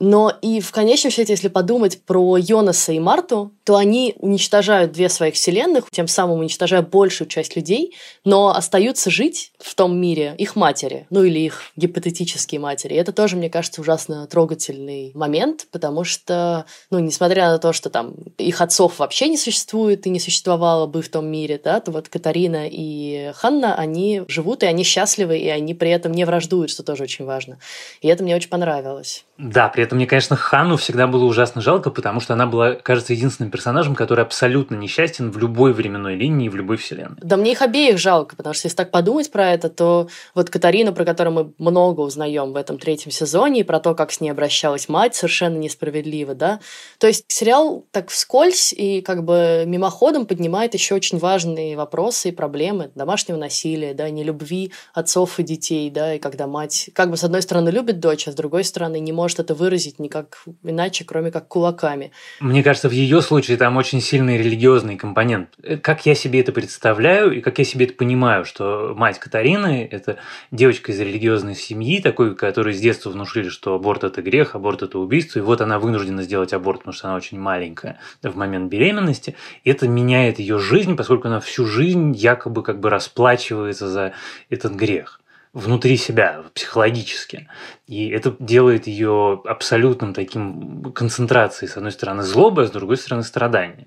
Но 0.00 0.32
и 0.40 0.60
в 0.60 0.72
конечном 0.72 1.12
счете, 1.12 1.34
если 1.34 1.48
подумать 1.48 2.02
про 2.04 2.38
Йонаса 2.38 2.92
и 2.92 2.98
Марту, 2.98 3.52
то 3.64 3.76
они 3.76 4.14
уничтожают 4.18 4.92
две 4.92 5.10
своих 5.10 5.34
вселенных, 5.34 5.90
тем 5.90 6.08
самым 6.08 6.40
уничтожая 6.40 6.80
большую 6.80 7.28
часть 7.28 7.54
людей, 7.54 7.94
но 8.24 8.48
остаются 8.48 9.10
жить 9.10 9.52
в 9.58 9.74
том 9.74 9.96
мире 10.00 10.34
их 10.38 10.56
матери, 10.56 11.06
ну 11.10 11.22
или 11.22 11.38
их 11.38 11.64
гипотетические 11.76 12.60
матери. 12.60 12.94
И 12.94 12.96
это 12.96 13.12
тоже, 13.12 13.36
мне 13.36 13.50
кажется, 13.50 13.82
ужасно 13.82 14.26
трогательный 14.26 15.12
момент, 15.14 15.66
потому 15.70 16.04
что, 16.04 16.64
ну, 16.90 16.98
несмотря 16.98 17.50
на 17.50 17.58
то, 17.58 17.74
что 17.74 17.90
там 17.90 18.14
их 18.38 18.62
отцов 18.62 18.98
вообще 18.98 19.28
не 19.28 19.36
существует 19.36 20.06
и 20.06 20.10
не 20.10 20.18
существовало 20.18 20.86
бы 20.86 21.02
в 21.02 21.10
том 21.10 21.26
мире, 21.26 21.60
да, 21.62 21.78
то 21.80 21.90
вот 21.90 22.08
Катарина 22.08 22.66
и 22.70 23.32
Ханна, 23.34 23.74
они 23.74 24.22
живут, 24.28 24.62
и 24.62 24.66
они 24.66 24.82
счастливы, 24.82 25.38
и 25.38 25.48
они 25.48 25.74
при 25.74 25.90
этом 25.90 26.12
не 26.12 26.24
враждуют, 26.24 26.70
что 26.70 26.82
тоже 26.82 27.02
очень 27.02 27.26
важно. 27.26 27.58
И 28.00 28.08
это 28.08 28.24
мне 28.24 28.34
очень 28.34 28.48
понравилось. 28.48 29.26
Да, 29.36 29.68
при 29.68 29.84
этом 29.84 29.89
мне, 29.94 30.06
конечно, 30.06 30.36
Хану 30.36 30.76
всегда 30.76 31.06
было 31.06 31.24
ужасно 31.24 31.60
жалко, 31.60 31.90
потому 31.90 32.20
что 32.20 32.34
она 32.34 32.46
была, 32.46 32.74
кажется, 32.74 33.12
единственным 33.12 33.50
персонажем, 33.50 33.94
который 33.94 34.24
абсолютно 34.24 34.76
несчастен 34.76 35.30
в 35.30 35.38
любой 35.38 35.72
временной 35.72 36.14
линии, 36.14 36.48
в 36.48 36.56
любой 36.56 36.76
вселенной. 36.76 37.18
Да 37.22 37.36
мне 37.36 37.52
их 37.52 37.62
обеих 37.62 37.98
жалко, 37.98 38.36
потому 38.36 38.54
что 38.54 38.66
если 38.66 38.76
так 38.76 38.90
подумать 38.90 39.30
про 39.30 39.50
это, 39.50 39.68
то 39.68 40.08
вот 40.34 40.50
Катарина, 40.50 40.92
про 40.92 41.04
которую 41.04 41.34
мы 41.34 41.52
много 41.58 42.00
узнаем 42.00 42.52
в 42.52 42.56
этом 42.56 42.78
третьем 42.78 43.10
сезоне, 43.10 43.60
и 43.60 43.64
про 43.64 43.80
то, 43.80 43.94
как 43.94 44.12
с 44.12 44.20
ней 44.20 44.30
обращалась 44.30 44.88
мать, 44.88 45.14
совершенно 45.14 45.56
несправедливо, 45.56 46.34
да. 46.34 46.60
То 46.98 47.06
есть 47.06 47.24
сериал 47.28 47.84
так 47.90 48.10
вскользь 48.10 48.72
и 48.72 49.00
как 49.00 49.24
бы 49.24 49.64
мимоходом 49.66 50.26
поднимает 50.26 50.74
еще 50.74 50.94
очень 50.94 51.18
важные 51.18 51.76
вопросы 51.76 52.28
и 52.28 52.32
проблемы 52.32 52.90
домашнего 52.94 53.36
насилия, 53.36 53.94
да, 53.94 54.10
нелюбви 54.10 54.72
отцов 54.94 55.38
и 55.38 55.42
детей, 55.42 55.90
да, 55.90 56.14
и 56.14 56.18
когда 56.18 56.46
мать 56.46 56.90
как 56.94 57.10
бы 57.10 57.16
с 57.16 57.24
одной 57.24 57.42
стороны 57.42 57.70
любит 57.70 58.00
дочь, 58.00 58.28
а 58.28 58.32
с 58.32 58.34
другой 58.34 58.64
стороны 58.64 59.00
не 59.00 59.12
может 59.12 59.40
это 59.40 59.54
выразить 59.54 59.79
выразить 59.80 59.98
никак 59.98 60.44
иначе, 60.62 61.04
кроме 61.04 61.30
как 61.30 61.48
кулаками. 61.48 62.12
Мне 62.40 62.62
кажется, 62.62 62.88
в 62.88 62.92
ее 62.92 63.22
случае 63.22 63.56
там 63.56 63.76
очень 63.76 64.00
сильный 64.00 64.36
религиозный 64.36 64.96
компонент. 64.96 65.48
Э, 65.62 65.76
как 65.76 66.06
я 66.06 66.14
себе 66.14 66.40
это 66.40 66.52
представляю 66.52 67.32
и 67.32 67.40
как 67.40 67.58
я 67.58 67.64
себе 67.64 67.86
это 67.86 67.94
понимаю, 67.94 68.44
что 68.44 68.94
мать 68.96 69.18
Катарины– 69.18 69.88
это 69.90 70.18
девочка 70.50 70.92
из 70.92 71.00
религиозной 71.00 71.54
семьи, 71.54 72.00
такой, 72.00 72.36
которой 72.36 72.74
с 72.74 72.80
детства 72.80 73.10
внушили, 73.10 73.48
что 73.48 73.74
аборт– 73.74 74.04
это 74.04 74.22
грех, 74.22 74.54
аборт– 74.54 74.82
это 74.82 74.98
убийство, 74.98 75.38
и 75.38 75.42
вот 75.42 75.60
она 75.60 75.78
вынуждена 75.78 76.22
сделать 76.22 76.52
аборт, 76.52 76.80
потому 76.80 76.92
что 76.92 77.08
она 77.08 77.16
очень 77.16 77.38
маленькая 77.38 77.98
в 78.22 78.36
момент 78.36 78.70
беременности. 78.70 79.34
И 79.64 79.70
это 79.70 79.88
меняет 79.88 80.38
ее 80.38 80.58
жизнь, 80.58 80.96
поскольку 80.96 81.28
она 81.28 81.40
всю 81.40 81.66
жизнь 81.66 82.12
якобы 82.12 82.62
как 82.62 82.80
бы 82.80 82.90
расплачивается 82.90 83.88
за 83.88 84.12
этот 84.50 84.74
грех 84.74 85.20
внутри 85.52 85.96
себя, 85.96 86.44
психологически. 86.54 87.48
И 87.86 88.08
это 88.08 88.34
делает 88.38 88.86
ее 88.86 89.42
абсолютным 89.44 90.14
таким 90.14 90.92
концентрацией, 90.92 91.68
с 91.68 91.76
одной 91.76 91.92
стороны, 91.92 92.22
злобы, 92.22 92.62
а 92.62 92.66
с 92.66 92.70
другой 92.70 92.96
стороны, 92.96 93.22
страдания. 93.22 93.86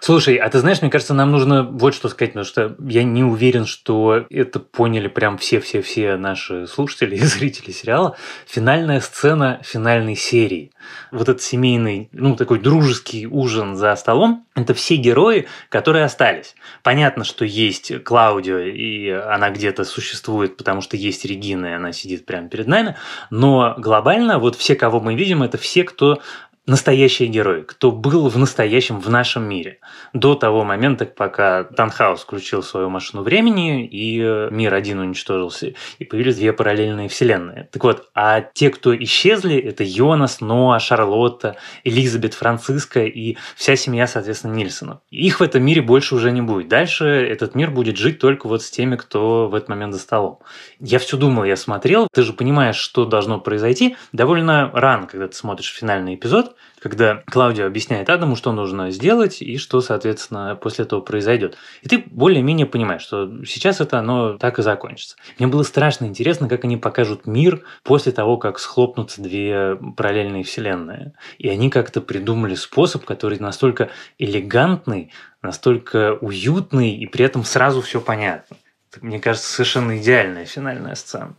Слушай, 0.00 0.36
а 0.36 0.50
ты 0.50 0.58
знаешь, 0.58 0.82
мне 0.82 0.90
кажется, 0.90 1.14
нам 1.14 1.30
нужно 1.30 1.62
вот 1.62 1.94
что 1.94 2.10
сказать, 2.10 2.32
потому 2.32 2.44
что 2.44 2.76
я 2.86 3.04
не 3.04 3.24
уверен, 3.24 3.64
что 3.64 4.26
это 4.28 4.60
поняли 4.60 5.08
прям 5.08 5.38
все-все-все 5.38 6.16
наши 6.16 6.66
слушатели 6.66 7.16
и 7.16 7.20
зрители 7.20 7.70
сериала. 7.70 8.14
Финальная 8.46 9.00
сцена 9.00 9.60
финальной 9.62 10.14
серии. 10.14 10.72
Вот 11.10 11.30
этот 11.30 11.40
семейный, 11.40 12.10
ну, 12.12 12.36
такой 12.36 12.58
дружеский 12.58 13.26
ужин 13.26 13.76
за 13.76 13.96
столом, 13.96 14.46
это 14.54 14.74
все 14.74 14.96
герои, 14.96 15.46
которые 15.70 16.04
остались. 16.04 16.54
Понятно, 16.82 17.24
что 17.24 17.46
есть 17.46 18.04
Клаудио, 18.04 18.58
и 18.58 19.08
она 19.08 19.48
где-то 19.48 19.84
существует, 19.84 20.58
потому 20.58 20.82
что 20.82 20.98
есть 20.98 21.24
Регина, 21.24 21.66
и 21.66 21.72
она 21.72 21.92
сидит 21.92 22.26
прямо 22.26 22.48
перед 22.50 22.66
нами, 22.66 22.96
но 23.30 23.74
глобально 23.78 24.38
вот 24.38 24.54
все, 24.56 24.76
кого 24.76 25.00
мы 25.00 25.14
видим, 25.14 25.42
это 25.42 25.56
все, 25.56 25.84
кто 25.84 26.20
настоящие 26.66 27.28
герои, 27.28 27.62
кто 27.62 27.92
был 27.92 28.28
в 28.28 28.38
настоящем, 28.38 28.98
в 28.98 29.10
нашем 29.10 29.46
мире. 29.46 29.80
До 30.14 30.34
того 30.34 30.64
момента, 30.64 31.04
пока 31.04 31.64
Танхаус 31.64 32.22
включил 32.22 32.62
свою 32.62 32.88
машину 32.88 33.22
времени, 33.22 33.86
и 33.86 34.20
э, 34.22 34.48
мир 34.50 34.72
один 34.72 34.98
уничтожился, 35.00 35.74
и 35.98 36.04
появились 36.04 36.36
две 36.36 36.52
параллельные 36.54 37.08
вселенные. 37.08 37.68
Так 37.70 37.84
вот, 37.84 38.08
а 38.14 38.40
те, 38.40 38.70
кто 38.70 38.96
исчезли, 38.96 39.56
это 39.56 39.84
Йонас, 39.84 40.40
Ноа, 40.40 40.78
Шарлотта, 40.78 41.56
Элизабет, 41.84 42.32
Франциска 42.32 43.04
и 43.04 43.36
вся 43.56 43.76
семья, 43.76 44.06
соответственно, 44.06 44.54
Нильсонов. 44.54 45.00
Их 45.10 45.40
в 45.40 45.42
этом 45.42 45.62
мире 45.62 45.82
больше 45.82 46.14
уже 46.14 46.30
не 46.30 46.40
будет. 46.40 46.68
Дальше 46.68 47.04
этот 47.04 47.54
мир 47.54 47.70
будет 47.70 47.98
жить 47.98 48.18
только 48.18 48.46
вот 48.48 48.62
с 48.62 48.70
теми, 48.70 48.96
кто 48.96 49.48
в 49.48 49.54
этот 49.54 49.68
момент 49.68 49.92
за 49.92 50.00
столом. 50.00 50.38
Я 50.80 50.98
все 50.98 51.18
думал, 51.18 51.44
я 51.44 51.56
смотрел, 51.56 52.08
ты 52.10 52.22
же 52.22 52.32
понимаешь, 52.32 52.76
что 52.76 53.04
должно 53.04 53.38
произойти 53.38 53.96
довольно 54.12 54.70
рано, 54.72 55.06
когда 55.06 55.28
ты 55.28 55.34
смотришь 55.34 55.74
финальный 55.74 56.14
эпизод, 56.14 56.53
когда 56.80 57.22
Клаудио 57.26 57.66
объясняет 57.66 58.10
Адаму, 58.10 58.36
что 58.36 58.52
нужно 58.52 58.90
сделать 58.90 59.40
и 59.40 59.56
что, 59.56 59.80
соответственно, 59.80 60.56
после 60.56 60.84
этого 60.84 61.00
произойдет. 61.00 61.56
И 61.82 61.88
ты 61.88 62.04
более-менее 62.06 62.66
понимаешь, 62.66 63.02
что 63.02 63.44
сейчас 63.44 63.80
это 63.80 63.98
оно 63.98 64.36
так 64.38 64.58
и 64.58 64.62
закончится. 64.62 65.16
Мне 65.38 65.48
было 65.48 65.62
страшно 65.62 66.04
интересно, 66.04 66.48
как 66.48 66.64
они 66.64 66.76
покажут 66.76 67.26
мир 67.26 67.62
после 67.82 68.12
того, 68.12 68.36
как 68.36 68.58
схлопнутся 68.58 69.22
две 69.22 69.76
параллельные 69.96 70.44
вселенные. 70.44 71.12
И 71.38 71.48
они 71.48 71.70
как-то 71.70 72.00
придумали 72.00 72.54
способ, 72.54 73.04
который 73.04 73.38
настолько 73.38 73.90
элегантный, 74.18 75.12
настолько 75.42 76.14
уютный, 76.20 76.94
и 76.96 77.06
при 77.06 77.24
этом 77.24 77.44
сразу 77.44 77.80
все 77.80 78.00
понятно. 78.00 78.56
Мне 79.00 79.20
кажется, 79.20 79.50
совершенно 79.50 79.98
идеальная 79.98 80.44
финальная 80.44 80.94
сцена. 80.94 81.34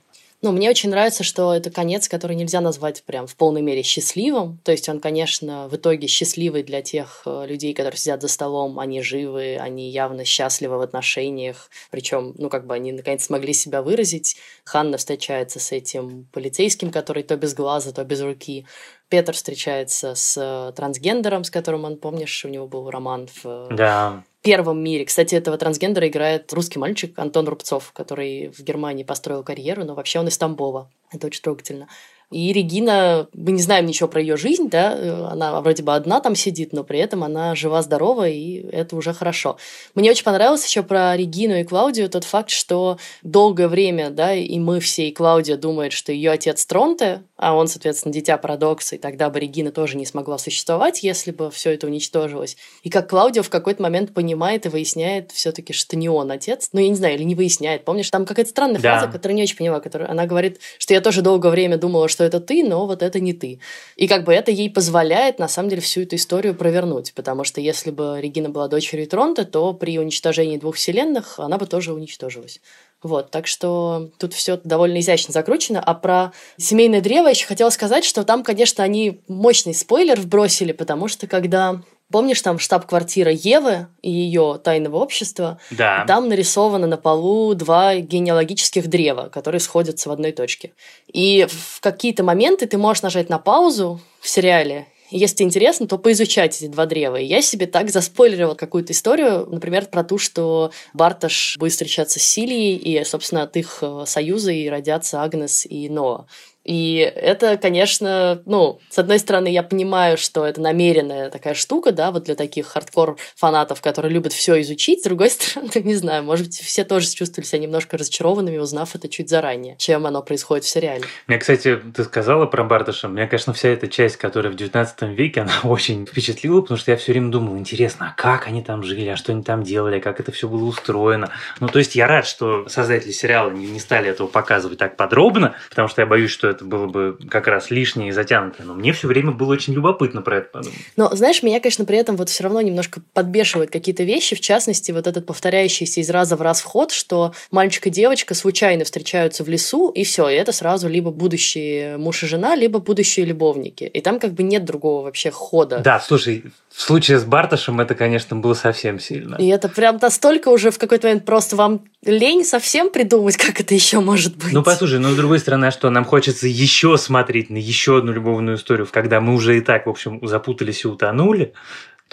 Ну, 0.46 0.52
мне 0.52 0.70
очень 0.70 0.92
нравится, 0.92 1.24
что 1.24 1.56
это 1.56 1.72
конец, 1.72 2.08
который 2.08 2.36
нельзя 2.36 2.62
назвать 2.62 3.04
прям 3.04 3.26
в 3.26 3.36
полной 3.36 3.64
мере 3.64 3.82
счастливым. 3.82 4.60
То 4.64 4.72
есть 4.72 4.88
он, 4.88 5.00
конечно, 5.00 5.68
в 5.68 5.76
итоге 5.76 6.06
счастливый 6.06 6.62
для 6.62 6.84
тех 6.84 7.24
э, 7.26 7.48
людей, 7.48 7.74
которые 7.74 7.98
сидят 7.98 8.22
за 8.22 8.28
столом, 8.28 8.78
они 8.78 9.02
живы, 9.02 9.58
они 9.60 9.90
явно 9.90 10.24
счастливы 10.24 10.78
в 10.78 10.82
отношениях. 10.82 11.72
Причем, 11.90 12.36
ну, 12.38 12.50
как 12.50 12.68
бы 12.68 12.76
они 12.76 12.92
наконец 12.92 13.24
смогли 13.24 13.54
себя 13.54 13.82
выразить. 13.82 14.38
Ханна 14.66 14.98
встречается 14.98 15.60
с 15.60 15.72
этим 15.72 16.28
полицейским, 16.32 16.92
который 16.92 17.24
то 17.24 17.36
без 17.38 17.56
глаза, 17.56 17.92
то 17.92 18.04
без 18.04 18.22
руки. 18.22 18.68
Петр 19.10 19.34
встречается 19.34 20.14
с 20.14 20.74
трансгендером, 20.76 21.44
с 21.44 21.50
которым 21.50 21.86
он, 21.86 21.98
помнишь, 21.98 22.46
у 22.46 22.50
него 22.50 22.68
был 22.68 22.92
роман 22.92 23.26
в 23.26 23.46
э, 23.46 23.68
да 23.72 24.24
первом 24.46 24.82
мире. 24.82 25.06
Кстати, 25.06 25.34
этого 25.34 25.58
трансгендера 25.58 26.08
играет 26.08 26.54
русский 26.54 26.78
мальчик 26.78 27.18
Антон 27.18 27.48
Рубцов, 27.48 27.92
который 27.94 28.50
в 28.50 28.60
Германии 28.62 29.04
построил 29.04 29.44
карьеру, 29.44 29.84
но 29.86 29.96
вообще 29.96 30.20
он 30.20 30.28
из 30.28 30.38
Тамбова. 30.38 30.92
Это 31.12 31.26
очень 31.28 31.42
трогательно. 31.42 31.88
И 32.32 32.52
Регина, 32.54 33.28
мы 33.34 33.52
не 33.52 33.62
знаем 33.62 33.86
ничего 33.86 34.10
про 34.10 34.22
ее 34.22 34.38
жизнь, 34.38 34.70
да, 34.70 34.96
э, 34.98 35.28
она 35.32 35.62
вроде 35.62 35.84
бы 35.84 35.94
одна 35.94 36.20
там 36.20 36.36
сидит, 36.36 36.74
но 36.74 36.84
при 36.84 37.00
этом 37.00 37.24
она 37.24 37.56
жива-здорова, 37.56 38.28
и 38.28 38.66
это 38.72 38.96
уже 38.96 39.14
хорошо. 39.14 39.58
Мне 39.94 40.12
очень 40.12 40.24
понравилось 40.24 40.66
еще 40.66 40.84
про 40.84 41.16
Регину 41.16 41.56
и 41.60 41.64
Клаудию 41.64 42.10
тот 42.10 42.24
факт, 42.24 42.50
что 42.50 42.98
долгое 43.24 43.68
время, 43.68 44.10
да, 44.10 44.34
и 44.34 44.58
мы 44.60 44.80
все, 44.80 45.08
и 45.08 45.12
Клаудия 45.12 45.58
думает, 45.58 45.94
что 45.94 46.12
ее 46.12 46.32
отец 46.32 46.66
Тронте, 46.66 47.24
а 47.38 47.54
он, 47.54 47.68
соответственно, 47.68 48.14
дитя 48.14 48.38
парадокса, 48.38 48.96
и 48.96 49.00
тогда 49.00 49.30
бы 49.30 49.40
Регина 49.40 49.72
тоже 49.72 49.98
не 49.98 50.06
смогла 50.06 50.38
существовать, 50.38 51.04
если 51.04 51.32
бы 51.32 51.52
все 51.52 51.74
это 51.74 51.88
уничтожилось. 51.88 52.58
И 52.84 52.90
как 52.90 53.10
Клаудио 53.10 53.44
в 53.44 53.50
какой-то 53.50 53.84
момент 53.84 54.14
понимает 54.14 54.66
и 54.66 54.70
выясняет 54.70 55.32
все-таки, 55.32 55.74
что 55.74 55.98
не 55.98 56.10
он 56.10 56.32
отец. 56.32 56.70
Ну, 56.72 56.80
я 56.80 56.90
не 56.90 56.96
знаю, 56.96 57.16
или 57.16 57.24
не 57.24 57.36
выясняет. 57.36 57.84
Помнишь, 57.86 58.10
там 58.10 58.26
какая-то 58.26 58.50
странная 58.50 58.80
да. 58.80 58.98
фраза, 58.98 59.12
которую 59.12 59.36
не 59.36 59.44
очень 59.44 59.58
поняла, 59.58 59.80
которая 59.80 60.10
она 60.10 60.26
говорит, 60.26 60.60
что 60.78 60.94
я 60.94 61.02
тоже 61.02 61.22
долгое 61.22 61.50
время 61.50 61.78
думала, 61.78 62.08
что 62.16 62.24
это 62.24 62.40
ты, 62.40 62.64
но 62.64 62.88
вот 62.88 63.04
это 63.04 63.20
не 63.20 63.34
ты. 63.34 63.60
И 63.98 64.08
как 64.08 64.24
бы 64.24 64.34
это 64.34 64.52
ей 64.52 64.70
позволяет, 64.70 65.38
на 65.38 65.50
самом 65.50 65.70
деле, 65.70 65.82
всю 65.82 66.02
эту 66.02 66.16
историю 66.16 66.56
провернуть, 66.56 67.14
потому 67.14 67.44
что 67.44 67.60
если 67.60 67.92
бы 67.92 68.20
Регина 68.22 68.50
была 68.50 68.70
дочерью 68.70 69.08
Тронта, 69.08 69.44
то 69.44 69.74
при 69.74 70.00
уничтожении 70.00 70.58
двух 70.58 70.76
вселенных 70.76 71.40
она 71.40 71.58
бы 71.58 71.66
тоже 71.66 71.94
уничтожилась. 71.94 72.62
Вот, 73.04 73.32
так 73.32 73.48
что 73.48 74.10
тут 74.18 74.34
все 74.34 74.60
довольно 74.64 75.00
изящно 75.00 75.34
закручено. 75.34 75.82
А 75.82 75.94
про 75.94 76.32
семейное 76.58 77.02
древо 77.02 77.28
еще 77.28 77.46
хотела 77.46 77.70
сказать, 77.70 78.06
что 78.06 78.24
там, 78.24 78.44
конечно, 78.44 78.84
они 78.84 79.22
мощный 79.28 79.74
спойлер 79.74 80.20
вбросили, 80.20 80.72
потому 80.72 81.10
что 81.10 81.28
когда 81.28 81.82
Помнишь, 82.12 82.42
там 82.42 82.60
штаб-квартира 82.60 83.32
Евы 83.32 83.88
и 84.02 84.12
ее 84.12 84.60
тайного 84.64 84.98
общества? 84.98 85.60
Да. 85.72 86.06
Там 86.08 86.30
нарисовано 86.30 86.86
на 86.86 86.98
полу 86.98 87.54
два 87.56 87.96
генеалогических 87.96 88.88
древа, 88.88 89.30
которые 89.30 89.60
сходятся 89.60 90.10
в 90.10 90.12
одной 90.12 90.32
точке. 90.32 90.74
И 91.12 91.48
в 91.50 91.82
какие-то 91.82 92.24
моменты 92.24 92.68
ты 92.68 92.78
можешь 92.78 93.04
нажать 93.04 93.30
на 93.30 93.40
паузу 93.40 94.00
в 94.20 94.30
сериале 94.30 94.88
если 95.12 95.44
интересно, 95.44 95.88
то 95.88 95.98
поизучать 95.98 96.58
эти 96.58 96.68
два 96.68 96.86
древа. 96.86 97.18
И 97.18 97.26
я 97.26 97.42
себе 97.42 97.68
так 97.68 97.90
заспойлерила 97.90 98.56
какую-то 98.56 98.94
историю, 98.94 99.48
например, 99.50 99.86
про 99.86 100.04
то, 100.04 100.18
что 100.18 100.72
Бартош 100.94 101.58
будет 101.58 101.74
встречаться 101.74 102.20
с 102.20 102.24
Сильей, 102.24 102.76
и, 102.76 103.04
собственно, 103.04 103.44
от 103.44 103.56
их 103.56 103.80
э, 103.82 104.04
союза 104.08 104.52
и 104.52 104.68
родятся 104.68 105.22
Агнес 105.22 105.66
и 105.66 105.90
Ноа. 105.90 106.28
И 106.66 106.98
это, 106.98 107.58
конечно, 107.58 108.42
ну, 108.46 108.80
с 108.90 108.98
одной 108.98 109.20
стороны, 109.20 109.48
я 109.50 109.62
понимаю, 109.62 110.18
что 110.18 110.46
это 110.46 110.60
намеренная 110.60 111.30
такая 111.30 111.54
штука, 111.54 111.92
да, 111.92 112.12
вот 112.12 112.24
для 112.24 112.36
таких 112.36 112.66
хардкор-фанатов, 112.68 113.82
которые 113.82 114.12
любят 114.12 114.34
все 114.34 114.60
изучить. 114.62 115.02
С 115.02 115.04
другой 115.04 115.30
стороны, 115.30 115.70
не 115.84 115.94
знаю, 115.94 116.24
может 116.24 116.48
быть, 116.48 116.60
все 116.60 116.84
тоже 116.84 117.08
чувствовали 117.08 117.48
себя 117.48 117.60
немножко 117.60 117.98
разочарованными, 117.98 118.58
узнав 118.58 118.96
это 118.96 119.08
чуть 119.08 119.30
заранее, 119.30 119.76
чем 119.78 120.08
оно 120.08 120.24
происходит 120.24 120.66
в 120.66 120.68
сериале. 120.68 121.04
Мне, 121.28 121.38
кстати, 121.38 121.80
ты 121.96 122.04
сказала 122.04 122.48
про 122.48 122.64
Барташа. 122.64 123.08
Мне, 123.08 123.28
конечно, 123.28 123.54
вся 123.54 123.70
эта 123.70 123.88
часть, 123.88 124.18
которая 124.18 124.52
в 124.52 124.56
19 124.56 125.04
веке, 125.16 125.42
она 125.46 125.54
очень 125.64 126.08
впечатлила, 126.08 126.62
потому 126.62 126.80
что 126.80 126.90
я 126.92 126.98
все 126.98 127.12
время 127.12 127.30
думал, 127.30 127.58
интересно, 127.58 128.14
а 128.16 128.20
как 128.20 128.48
они 128.48 128.64
там 128.64 128.82
жили, 128.82 129.10
а 129.10 129.18
что 129.18 129.32
они 129.32 129.44
там 129.44 129.62
делали, 129.62 130.00
как 130.00 130.20
это 130.20 130.32
все 130.32 130.50
было 130.50 130.66
устроено. 130.66 131.30
Ну, 131.60 131.68
то 131.68 131.78
есть 131.78 131.96
я 131.96 132.08
рад, 132.08 132.26
что 132.26 132.68
создатели 132.70 133.12
сериала 133.12 133.52
не 133.52 133.80
стали 133.80 134.10
этого 134.10 134.28
показывать 134.28 134.80
так 134.80 134.98
подробно, 134.98 135.56
потому 135.70 135.88
что 135.88 136.02
я 136.02 136.08
боюсь, 136.08 136.32
что 136.32 136.55
это 136.56 136.66
было 136.66 136.88
бы 136.88 137.18
как 137.30 137.48
раз 137.48 137.70
лишнее 137.70 138.10
и 138.10 138.12
затянутое. 138.12 138.66
Но 138.66 138.74
мне 138.74 138.94
все 138.94 139.08
время 139.08 139.32
было 139.32 139.54
очень 139.54 139.74
любопытно 139.74 140.22
про 140.22 140.38
это 140.38 140.50
подумать. 140.50 140.80
Но, 140.96 141.14
знаешь, 141.16 141.44
меня, 141.44 141.60
конечно, 141.60 141.86
при 141.86 141.98
этом 141.98 142.16
вот 142.16 142.30
все 142.30 142.44
равно 142.44 142.62
немножко 142.62 143.02
подбешивают 143.14 143.72
какие-то 143.72 144.04
вещи, 144.04 144.36
в 144.36 144.42
частности, 144.42 144.92
вот 144.92 145.08
этот 145.08 145.26
повторяющийся 145.26 146.02
из 146.02 146.10
раза 146.10 146.36
в 146.36 146.42
раз 146.42 146.62
вход, 146.62 146.92
что 146.92 147.34
мальчик 147.52 147.88
и 147.88 147.90
девочка 147.90 148.34
случайно 148.34 148.86
встречаются 148.86 149.44
в 149.44 149.50
лесу, 149.50 149.90
и 149.90 150.04
все, 150.04 150.30
и 150.30 150.34
это 150.34 150.52
сразу 150.52 150.88
либо 150.88 151.12
будущие 151.12 151.98
муж 151.98 152.24
и 152.24 152.28
жена, 152.28 152.56
либо 152.56 152.80
будущие 152.80 153.26
любовники. 153.26 153.84
И 153.84 154.02
там 154.02 154.20
как 154.20 154.34
бы 154.34 154.44
нет 154.44 154.66
другого 154.66 155.04
вообще 155.04 155.32
хода. 155.32 155.80
Да, 155.80 156.00
слушай, 156.00 156.46
в 156.70 156.82
случае 156.82 157.20
с 157.20 157.24
Барташем 157.24 157.80
это, 157.80 157.96
конечно, 157.96 158.36
было 158.36 158.54
совсем 158.54 159.00
сильно. 159.00 159.36
И 159.36 159.48
это 159.48 159.70
прям 159.70 159.98
настолько 160.02 160.50
уже 160.50 160.72
в 160.72 160.80
какой-то 160.80 161.08
момент 161.08 161.26
просто 161.26 161.56
вам 161.56 161.86
лень 162.04 162.44
совсем 162.44 162.90
придумать, 162.90 163.38
как 163.38 163.60
это 163.60 163.74
еще 163.74 164.00
может 164.00 164.36
быть. 164.38 164.54
Ну, 164.54 164.64
послушай, 164.64 165.00
но 165.00 165.12
с 165.12 165.16
другой 165.16 165.40
стороны, 165.40 165.66
а 165.66 165.72
что, 165.72 165.90
нам 165.90 166.06
хочется 166.06 166.45
еще 166.48 166.98
смотреть 166.98 167.50
на 167.50 167.58
еще 167.58 167.98
одну 167.98 168.12
любовную 168.12 168.58
историю, 168.58 168.88
когда 168.92 169.22
мы 169.22 169.34
уже 169.34 169.58
и 169.58 169.62
так, 169.62 169.86
в 169.86 169.90
общем, 169.90 170.26
запутались 170.26 170.84
и 170.84 170.88
утонули, 170.88 171.54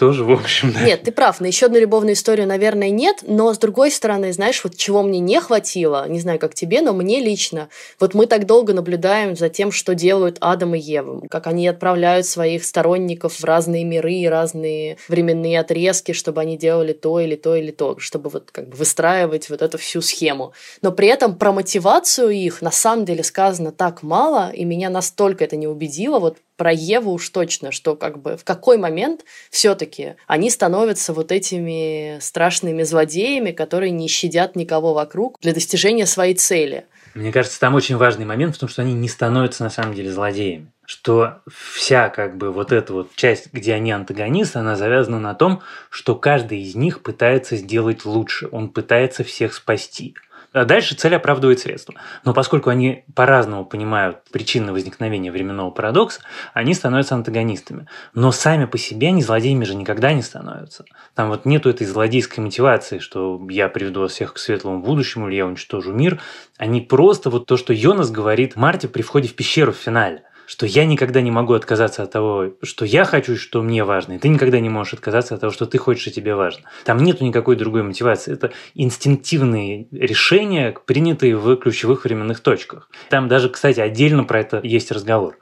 тоже, 0.03 0.25
в 0.25 0.31
общем, 0.31 0.73
да. 0.73 0.81
Нет, 0.81 1.03
ты 1.03 1.13
прав, 1.13 1.39
на 1.39 1.45
еще 1.45 1.67
одну 1.67 1.79
любовную 1.79 2.15
историю, 2.15 2.45
наверное, 2.45 2.89
нет, 2.89 3.19
но 3.25 3.53
с 3.53 3.57
другой 3.57 3.89
стороны, 3.89 4.33
знаешь, 4.33 4.61
вот 4.61 4.75
чего 4.75 5.01
мне 5.01 5.19
не 5.19 5.39
хватило, 5.39 6.09
не 6.09 6.19
знаю, 6.19 6.39
как 6.39 6.53
тебе, 6.55 6.81
но 6.81 6.91
мне 6.91 7.21
лично, 7.21 7.69
вот 8.01 8.13
мы 8.13 8.25
так 8.25 8.45
долго 8.45 8.73
наблюдаем 8.73 9.37
за 9.37 9.47
тем, 9.47 9.71
что 9.71 9.95
делают 9.95 10.35
Адам 10.41 10.75
и 10.75 10.79
Ева, 10.79 11.25
как 11.29 11.47
они 11.47 11.69
отправляют 11.69 12.25
своих 12.25 12.65
сторонников 12.65 13.39
в 13.39 13.45
разные 13.45 13.85
миры 13.85 14.15
и 14.15 14.27
разные 14.27 14.97
временные 15.07 15.61
отрезки, 15.61 16.11
чтобы 16.11 16.41
они 16.41 16.57
делали 16.57 16.91
то 16.91 17.21
или 17.21 17.37
то 17.37 17.55
или 17.55 17.71
то, 17.71 17.97
чтобы 17.97 18.29
вот 18.29 18.51
как 18.51 18.67
бы 18.67 18.75
выстраивать 18.75 19.49
вот 19.49 19.61
эту 19.61 19.77
всю 19.77 20.01
схему. 20.01 20.51
Но 20.81 20.91
при 20.91 21.07
этом 21.07 21.37
про 21.37 21.53
мотивацию 21.53 22.31
их 22.31 22.61
на 22.61 22.71
самом 22.71 23.05
деле 23.05 23.23
сказано 23.23 23.71
так 23.71 24.03
мало, 24.03 24.51
и 24.51 24.65
меня 24.65 24.89
настолько 24.89 25.45
это 25.45 25.55
не 25.55 25.67
убедило, 25.67 26.19
вот 26.19 26.39
про 26.55 26.71
Еву 26.71 27.11
уж 27.11 27.29
точно, 27.29 27.71
что 27.71 27.95
как 27.95 28.21
бы 28.21 28.37
в 28.37 28.43
какой 28.43 28.77
момент 28.77 29.25
все-таки 29.49 30.15
они 30.27 30.49
становятся 30.49 31.13
вот 31.13 31.31
этими 31.31 32.19
страшными 32.19 32.83
злодеями, 32.83 33.51
которые 33.51 33.91
не 33.91 34.07
щадят 34.07 34.55
никого 34.55 34.93
вокруг 34.93 35.37
для 35.41 35.53
достижения 35.53 36.05
своей 36.05 36.35
цели. 36.35 36.85
Мне 37.13 37.31
кажется, 37.31 37.59
там 37.59 37.75
очень 37.75 37.97
важный 37.97 38.25
момент 38.25 38.55
в 38.55 38.59
том, 38.59 38.67
что 38.67 38.81
они 38.81 38.93
не 38.93 39.07
становятся 39.07 39.63
на 39.63 39.69
самом 39.69 39.93
деле 39.93 40.11
злодеями. 40.11 40.71
Что 40.85 41.41
вся 41.47 42.09
как 42.09 42.37
бы 42.37 42.51
вот 42.51 42.71
эта 42.71 42.91
вот 42.91 43.15
часть, 43.15 43.53
где 43.53 43.73
они 43.73 43.91
антагонисты, 43.91 44.59
она 44.59 44.75
завязана 44.75 45.19
на 45.19 45.33
том, 45.33 45.61
что 45.89 46.15
каждый 46.15 46.61
из 46.61 46.75
них 46.75 47.03
пытается 47.03 47.55
сделать 47.55 48.03
лучше, 48.03 48.49
он 48.51 48.69
пытается 48.69 49.23
всех 49.23 49.53
спасти. 49.53 50.15
А 50.53 50.65
дальше 50.65 50.93
цель 50.93 51.15
оправдывает 51.15 51.59
средства. 51.59 51.95
Но 52.23 52.33
поскольку 52.33 52.69
они 52.69 53.05
по-разному 53.15 53.65
понимают 53.65 54.19
причины 54.31 54.71
возникновения 54.71 55.31
временного 55.31 55.71
парадокса, 55.71 56.21
они 56.53 56.75
становятся 56.75 57.15
антагонистами. 57.15 57.87
Но 58.13 58.31
сами 58.31 58.65
по 58.65 58.77
себе 58.77 59.07
они 59.07 59.23
злодеями 59.23 59.65
же 59.65 59.75
никогда 59.75 60.13
не 60.13 60.21
становятся. 60.21 60.85
Там 61.15 61.29
вот 61.29 61.45
нету 61.45 61.69
этой 61.69 61.87
злодейской 61.87 62.43
мотивации, 62.43 62.99
что 62.99 63.41
я 63.49 63.67
приведу 63.67 64.01
вас 64.01 64.11
всех 64.11 64.33
к 64.33 64.37
светлому 64.37 64.81
будущему 64.81 65.27
или 65.27 65.37
я 65.37 65.47
уничтожу 65.47 65.91
мир. 65.91 66.19
Они 66.57 66.81
просто 66.81 67.31
вот 67.31 67.47
то, 67.47 67.57
что 67.57 67.73
Йонас 67.73 68.11
говорит 68.11 68.55
Марте 68.55 68.87
при 68.87 69.01
входе 69.01 69.27
в 69.27 69.35
пещеру 69.35 69.73
в 69.73 69.77
финале 69.77 70.23
что 70.45 70.65
я 70.65 70.85
никогда 70.85 71.21
не 71.21 71.31
могу 71.31 71.53
отказаться 71.53 72.03
от 72.03 72.11
того, 72.11 72.51
что 72.61 72.85
я 72.85 73.05
хочу, 73.05 73.37
что 73.37 73.61
мне 73.61 73.83
важно, 73.83 74.13
и 74.13 74.17
ты 74.17 74.29
никогда 74.29 74.59
не 74.59 74.69
можешь 74.69 74.93
отказаться 74.93 75.35
от 75.35 75.41
того, 75.41 75.51
что 75.51 75.65
ты 75.65 75.77
хочешь, 75.77 76.07
и 76.07 76.11
тебе 76.11 76.35
важно. 76.35 76.63
Там 76.85 76.97
нету 76.97 77.23
никакой 77.25 77.55
другой 77.55 77.83
мотивации. 77.83 78.33
Это 78.33 78.51
инстинктивные 78.73 79.87
решения, 79.91 80.75
принятые 80.85 81.37
в 81.37 81.55
ключевых 81.57 82.03
временных 82.05 82.39
точках. 82.39 82.89
Там 83.09 83.27
даже, 83.27 83.49
кстати, 83.49 83.79
отдельно 83.79 84.23
про 84.23 84.41
это 84.41 84.59
есть 84.63 84.91
разговор. 84.91 85.37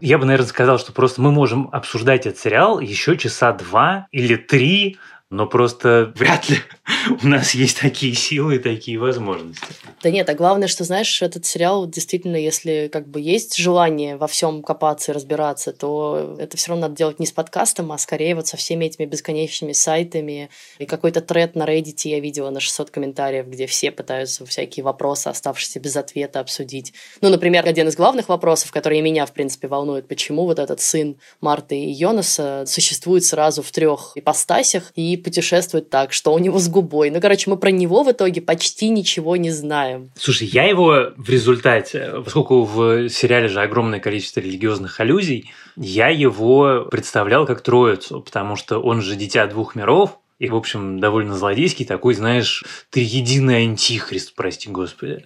Я 0.00 0.18
бы, 0.18 0.26
наверное, 0.26 0.48
сказал, 0.48 0.78
что 0.78 0.92
просто 0.92 1.22
мы 1.22 1.32
можем 1.32 1.70
обсуждать 1.72 2.26
этот 2.26 2.38
сериал 2.38 2.80
еще 2.80 3.16
часа 3.16 3.52
два 3.52 4.06
или 4.12 4.36
три, 4.36 4.98
но 5.30 5.46
просто 5.46 6.12
вряд 6.14 6.48
ли 6.48 6.58
у 7.22 7.26
нас 7.26 7.52
есть 7.54 7.80
такие 7.80 8.14
силы 8.14 8.56
и 8.56 8.58
такие 8.58 8.98
возможности. 8.98 9.64
Да 10.02 10.10
нет, 10.10 10.28
а 10.28 10.34
главное, 10.34 10.68
что, 10.68 10.84
знаешь, 10.84 11.20
этот 11.20 11.44
сериал 11.44 11.88
действительно, 11.88 12.36
если 12.36 12.88
как 12.92 13.08
бы 13.08 13.20
есть 13.20 13.56
желание 13.56 14.16
во 14.16 14.28
всем 14.28 14.62
копаться 14.62 15.10
и 15.10 15.14
разбираться, 15.14 15.72
то 15.72 16.36
это 16.38 16.56
все 16.56 16.70
равно 16.70 16.86
надо 16.86 16.96
делать 16.96 17.18
не 17.18 17.26
с 17.26 17.32
подкастом, 17.32 17.90
а 17.90 17.98
скорее 17.98 18.36
вот 18.36 18.46
со 18.46 18.56
всеми 18.56 18.84
этими 18.84 19.06
бесконечными 19.06 19.72
сайтами. 19.72 20.48
И 20.78 20.86
какой-то 20.86 21.20
тред 21.20 21.56
на 21.56 21.64
Reddit 21.64 22.02
я 22.04 22.20
видела 22.20 22.50
на 22.50 22.60
600 22.60 22.90
комментариев, 22.90 23.48
где 23.48 23.66
все 23.66 23.90
пытаются 23.90 24.46
всякие 24.46 24.84
вопросы, 24.84 25.26
оставшиеся 25.26 25.80
без 25.80 25.96
ответа, 25.96 26.38
обсудить. 26.38 26.92
Ну, 27.20 27.30
например, 27.30 27.66
один 27.66 27.88
из 27.88 27.96
главных 27.96 28.28
вопросов, 28.28 28.70
который 28.70 29.00
меня, 29.00 29.26
в 29.26 29.32
принципе, 29.32 29.66
волнует, 29.66 30.06
почему 30.06 30.44
вот 30.44 30.60
этот 30.60 30.80
сын 30.80 31.16
Марты 31.40 31.76
и 31.76 31.90
Йонаса 31.90 32.64
существует 32.66 33.24
сразу 33.24 33.62
в 33.62 33.72
трех 33.72 34.12
ипостасях 34.14 34.92
и 34.94 35.15
путешествует 35.16 35.90
так, 35.90 36.12
что 36.12 36.32
у 36.32 36.38
него 36.38 36.58
с 36.58 36.68
губой. 36.68 37.10
Ну, 37.10 37.20
короче, 37.20 37.50
мы 37.50 37.56
про 37.56 37.70
него 37.70 38.02
в 38.02 38.10
итоге 38.10 38.40
почти 38.40 38.88
ничего 38.88 39.36
не 39.36 39.50
знаем. 39.50 40.10
Слушай, 40.16 40.48
я 40.48 40.64
его 40.64 41.12
в 41.16 41.28
результате, 41.28 42.22
поскольку 42.24 42.64
в 42.64 43.08
сериале 43.08 43.48
же 43.48 43.60
огромное 43.60 44.00
количество 44.00 44.40
религиозных 44.40 44.98
аллюзий, 45.00 45.50
я 45.76 46.08
его 46.08 46.86
представлял 46.90 47.46
как 47.46 47.60
троицу, 47.60 48.20
потому 48.20 48.56
что 48.56 48.78
он 48.78 49.02
же 49.02 49.16
дитя 49.16 49.46
двух 49.46 49.74
миров, 49.74 50.18
и, 50.38 50.50
в 50.50 50.54
общем, 50.54 51.00
довольно 51.00 51.34
злодейский 51.34 51.86
такой, 51.86 52.12
знаешь, 52.12 52.62
триединый 52.90 53.62
антихрист, 53.62 54.34
прости 54.34 54.68
господи. 54.68 55.24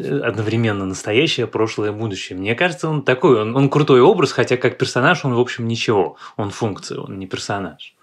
Одновременно 0.00 0.84
настоящее, 0.84 1.46
прошлое, 1.46 1.92
будущее. 1.92 2.36
Мне 2.36 2.56
кажется, 2.56 2.88
он 2.88 3.02
такой, 3.02 3.40
он, 3.40 3.54
он 3.54 3.68
крутой 3.68 4.00
образ, 4.00 4.32
хотя 4.32 4.56
как 4.56 4.78
персонаж 4.78 5.24
он, 5.24 5.34
в 5.34 5.40
общем, 5.40 5.68
ничего. 5.68 6.16
Он 6.36 6.50
функция, 6.50 6.98
он 6.98 7.20
не 7.20 7.26
персонаж. 7.28 7.94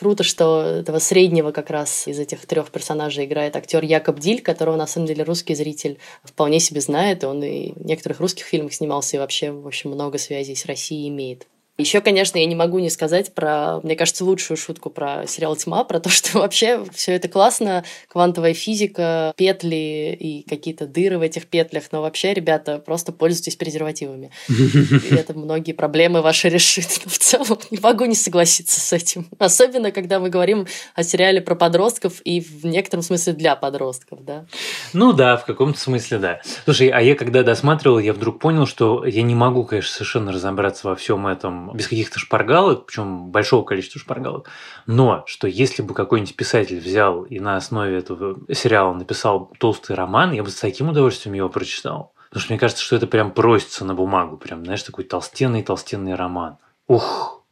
Круто, 0.00 0.22
что 0.24 0.62
этого 0.62 0.98
среднего 0.98 1.52
как 1.52 1.68
раз 1.68 2.08
из 2.08 2.18
этих 2.18 2.46
трех 2.46 2.70
персонажей 2.70 3.26
играет 3.26 3.54
актер 3.54 3.84
Якоб 3.84 4.18
Диль, 4.18 4.40
которого 4.40 4.76
на 4.76 4.86
самом 4.86 5.06
деле 5.06 5.24
русский 5.24 5.54
зритель 5.54 5.98
вполне 6.24 6.58
себе 6.58 6.80
знает. 6.80 7.22
Он 7.22 7.42
и 7.42 7.72
в 7.72 7.84
некоторых 7.84 8.18
русских 8.20 8.46
фильмах 8.46 8.72
снимался, 8.72 9.18
и 9.18 9.20
вообще, 9.20 9.50
в 9.50 9.66
общем, 9.66 9.90
много 9.90 10.16
связей 10.16 10.56
с 10.56 10.64
Россией 10.64 11.10
имеет. 11.10 11.46
Еще, 11.80 12.00
конечно, 12.00 12.38
я 12.38 12.46
не 12.46 12.54
могу 12.54 12.78
не 12.78 12.90
сказать 12.90 13.34
про, 13.34 13.80
мне 13.82 13.96
кажется, 13.96 14.24
лучшую 14.24 14.56
шутку 14.56 14.90
про 14.90 15.26
сериал 15.26 15.56
«Тьма», 15.56 15.84
про 15.84 16.00
то, 16.00 16.08
что 16.10 16.38
вообще 16.38 16.84
все 16.92 17.12
это 17.12 17.28
классно, 17.28 17.84
квантовая 18.08 18.54
физика, 18.54 19.32
петли 19.36 20.16
и 20.18 20.48
какие-то 20.48 20.86
дыры 20.86 21.18
в 21.18 21.22
этих 21.22 21.46
петлях, 21.46 21.84
но 21.92 22.02
вообще, 22.02 22.34
ребята, 22.34 22.78
просто 22.78 23.12
пользуйтесь 23.12 23.56
презервативами. 23.56 24.30
И 24.48 25.14
это 25.14 25.34
многие 25.34 25.72
проблемы 25.72 26.22
ваши 26.22 26.48
решит. 26.48 27.00
Но 27.04 27.10
в 27.10 27.18
целом 27.18 27.58
не 27.70 27.78
могу 27.78 28.04
не 28.04 28.14
согласиться 28.14 28.80
с 28.80 28.92
этим. 28.92 29.28
Особенно, 29.38 29.90
когда 29.90 30.20
мы 30.20 30.28
говорим 30.28 30.66
о 30.94 31.02
сериале 31.02 31.40
про 31.40 31.54
подростков 31.54 32.20
и 32.24 32.40
в 32.40 32.66
некотором 32.66 33.02
смысле 33.02 33.32
для 33.32 33.56
подростков, 33.56 34.24
да? 34.24 34.46
Ну 34.92 35.12
да, 35.12 35.36
в 35.36 35.44
каком-то 35.44 35.78
смысле 35.78 36.18
да. 36.18 36.40
Слушай, 36.64 36.88
а 36.88 37.00
я 37.00 37.14
когда 37.14 37.42
досматривал, 37.42 37.98
я 37.98 38.12
вдруг 38.12 38.38
понял, 38.38 38.66
что 38.66 39.04
я 39.06 39.22
не 39.22 39.34
могу, 39.34 39.64
конечно, 39.64 39.92
совершенно 39.92 40.32
разобраться 40.32 40.88
во 40.88 40.96
всем 40.96 41.26
этом 41.26 41.69
без 41.74 41.88
каких-то 41.88 42.18
шпаргалок, 42.18 42.86
причем 42.86 43.30
большого 43.30 43.64
количества 43.64 44.00
шпаргалок, 44.00 44.48
но 44.86 45.24
что 45.26 45.46
если 45.46 45.82
бы 45.82 45.94
какой-нибудь 45.94 46.36
писатель 46.36 46.80
взял 46.80 47.22
и 47.24 47.38
на 47.38 47.56
основе 47.56 47.96
этого 47.96 48.38
сериала 48.52 48.92
написал 48.92 49.52
толстый 49.58 49.96
роман, 49.96 50.32
я 50.32 50.42
бы 50.42 50.50
с 50.50 50.56
таким 50.56 50.88
удовольствием 50.88 51.34
его 51.34 51.48
прочитал. 51.48 52.12
Потому 52.28 52.42
что 52.42 52.52
мне 52.52 52.60
кажется, 52.60 52.84
что 52.84 52.94
это 52.94 53.08
прям 53.08 53.32
просится 53.32 53.84
на 53.84 53.94
бумагу, 53.94 54.36
прям, 54.36 54.64
знаешь, 54.64 54.84
такой 54.84 55.04
толстенный-толстенный 55.04 56.14
роман. 56.14 56.58
Ух, 56.86 57.44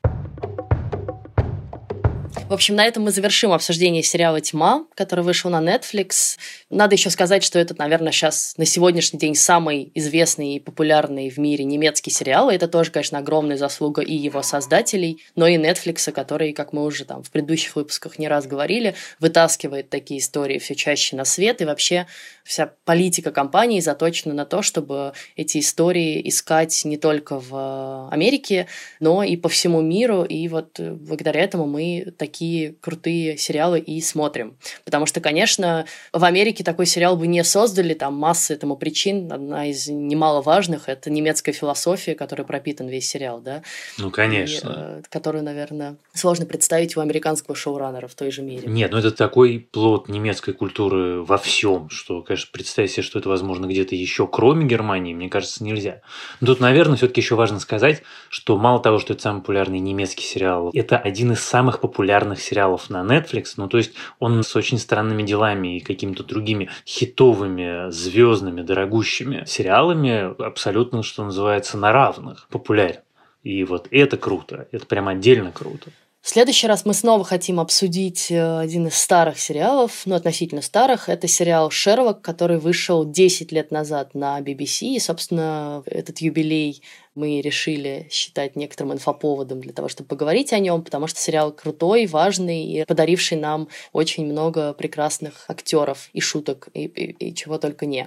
в 2.49 2.53
общем, 2.55 2.77
на 2.77 2.87
этом 2.87 3.03
мы 3.03 3.11
завершим 3.11 3.53
обсуждение 3.53 4.03
сериала 4.03 4.41
«Тьма», 4.41 4.87
который 4.95 5.23
вышел 5.23 5.51
на 5.51 5.61
Netflix. 5.61 6.39
Надо 6.71 6.95
еще 6.95 7.11
сказать, 7.11 7.45
что 7.45 7.59
это, 7.59 7.75
наверное, 7.77 8.11
сейчас 8.11 8.55
на 8.57 8.65
сегодняшний 8.65 9.19
день 9.19 9.35
самый 9.35 9.93
известный 9.95 10.55
и 10.55 10.61
популярный 10.61 11.29
в 11.29 11.37
мире 11.37 11.65
немецкий 11.67 12.11
сериал. 12.11 12.49
Это 12.49 12.67
тоже, 12.67 12.91
конечно, 12.91 13.19
огромная 13.19 13.59
заслуга 13.59 14.01
и 14.01 14.15
его 14.15 14.41
создателей, 14.41 15.23
но 15.37 15.47
и 15.47 15.59
Netflix, 15.59 16.11
который, 16.11 16.55
как 16.55 16.73
мы 16.73 16.85
уже 16.87 17.05
там 17.05 17.23
в 17.23 17.31
предыдущих 17.31 17.77
выпусках 17.77 18.19
не 18.19 18.29
раз 18.29 18.47
говорили, 18.47 18.95
вытаскивает 19.21 19.91
такие 19.91 20.21
истории 20.21 20.59
все 20.59 20.75
чаще 20.75 21.17
на 21.17 21.27
свет. 21.27 21.61
И 21.61 21.67
вообще 21.67 22.07
вся 22.45 22.73
политика 22.87 23.31
компании 23.31 23.81
заточена 23.81 24.33
на 24.33 24.47
то, 24.47 24.63
чтобы 24.63 25.13
эти 25.37 25.59
истории 25.59 26.27
искать 26.27 26.83
не 26.87 26.97
только 26.97 27.39
в 27.39 28.09
Америке, 28.11 28.69
но 29.01 29.23
и 29.23 29.37
по 29.37 29.51
всему 29.51 29.83
миру. 29.83 30.25
И 30.25 30.49
вот 30.49 30.81
благодаря 30.81 31.43
этому 31.43 31.67
мы 31.67 32.15
такие 32.17 32.38
такие 32.39 32.77
крутые 32.81 33.37
сериалы 33.37 33.81
и 33.81 34.01
смотрим. 34.01 34.57
Потому 34.85 35.07
что, 35.07 35.21
конечно, 35.21 35.87
в 36.13 36.23
Америке 36.23 36.63
такой 36.63 36.87
сериал 36.87 37.17
бы 37.17 37.27
не 37.27 37.43
создали, 37.43 37.95
там 37.95 38.15
масса 38.15 38.55
этому 38.55 38.77
причин. 38.77 39.33
Одна 39.33 39.67
из 39.67 39.89
немаловажных— 39.89 40.85
это 40.89 41.11
немецкая 41.11 41.53
философия, 41.53 42.15
которой 42.15 42.43
пропитан 42.43 42.87
весь 42.87 43.09
сериал, 43.09 43.41
да? 43.41 43.63
Ну, 43.99 44.13
конечно. 44.13 44.69
И, 44.69 45.01
э, 45.01 45.03
которую, 45.11 45.43
наверное, 45.43 45.97
сложно 46.15 46.47
представить 46.47 46.97
у 46.97 47.01
американского 47.01 47.57
шоураннера 47.57 48.07
в 48.07 48.15
той 48.15 48.31
же 48.31 48.43
мере. 48.43 48.69
Нет, 48.69 48.93
ну 48.93 48.99
это 48.99 49.11
такой 49.11 49.67
плод 49.73 50.09
немецкой 50.09 50.53
культуры 50.53 51.23
во 51.23 51.39
всем, 51.39 51.91
что, 51.91 52.23
конечно, 52.23 52.51
представить 52.53 52.93
себе, 52.93 53.03
что 53.03 53.19
это 53.19 53.29
возможно 53.29 53.67
где-то 53.67 53.97
еще 53.97 54.29
кроме 54.29 54.65
Германии, 54.65 55.13
мне 55.13 55.29
кажется, 55.29 55.65
нельзя. 55.65 56.03
Но 56.41 56.47
тут, 56.47 56.61
наверное, 56.61 56.97
все-таки 56.97 57.21
еще 57.21 57.35
важно 57.35 57.59
сказать, 57.59 58.03
что 58.29 58.57
мало 58.57 58.81
того, 58.81 59.01
что 59.01 59.15
это 59.15 59.23
самый 59.23 59.41
популярный 59.41 59.81
немецкий 59.81 60.25
сериал, 60.25 60.71
это 60.73 60.99
один 60.99 61.33
из 61.33 61.41
самых 61.41 61.81
популярных 61.81 62.28
популярных 62.29 62.41
сериалов 62.41 62.91
на 62.91 63.03
Netflix, 63.05 63.55
ну 63.57 63.69
то 63.69 63.79
есть 63.79 63.93
он 64.19 64.43
с 64.43 64.57
очень 64.57 64.79
странными 64.79 65.23
делами 65.23 65.77
и 65.77 65.81
какими-то 65.81 66.25
другими 66.25 66.71
хитовыми, 66.87 67.91
звездными, 67.91 68.63
дорогущими 68.63 69.45
сериалами 69.47 70.35
абсолютно, 70.43 71.03
что 71.03 71.25
называется, 71.25 71.79
на 71.79 71.93
равных 71.93 72.47
популярен. 72.51 73.01
И 73.45 73.65
вот 73.65 73.89
это 73.91 74.17
круто, 74.17 74.67
это 74.73 74.87
прям 74.87 75.09
отдельно 75.09 75.53
круто. 75.53 75.91
В 76.29 76.31
следующий 76.31 76.67
раз 76.67 76.85
мы 76.85 76.93
снова 76.93 77.25
хотим 77.25 77.59
обсудить 77.59 78.31
э, 78.31 78.59
один 78.59 78.89
из 78.89 78.97
старых 78.97 79.41
сериалов, 79.41 80.03
ну, 80.05 80.15
относительно 80.15 80.61
старых. 80.61 81.09
Это 81.09 81.27
сериал 81.27 81.71
«Шерлок», 81.71 82.21
который 82.21 82.59
вышел 82.59 83.11
10 83.11 83.51
лет 83.51 83.71
назад 83.71 84.15
на 84.15 84.39
BBC. 84.39 84.89
И, 84.89 84.99
собственно, 84.99 85.83
этот 85.87 86.19
юбилей 86.19 86.83
мы 87.15 87.41
решили 87.41 88.09
считать 88.11 88.57
некоторым 88.57 88.93
инфоповодом 88.93 89.63
для 89.63 89.73
того, 89.73 89.89
чтобы 89.89 90.09
поговорить 90.09 90.53
о 90.53 90.59
нем, 90.59 90.83
потому 90.83 91.07
что 91.07 91.19
сериал 91.19 91.51
крутой, 91.51 92.05
важный 92.05 92.63
и 92.63 92.85
подаривший 92.85 93.39
нам 93.39 93.69
очень 93.95 94.27
много 94.27 94.75
прекрасных 94.75 95.47
актеров 95.49 96.11
и 96.13 96.21
шуток, 96.21 96.69
и, 96.75 96.85
и, 96.85 97.31
и 97.31 97.35
чего 97.35 97.57
только 97.57 97.87
не. 97.87 98.07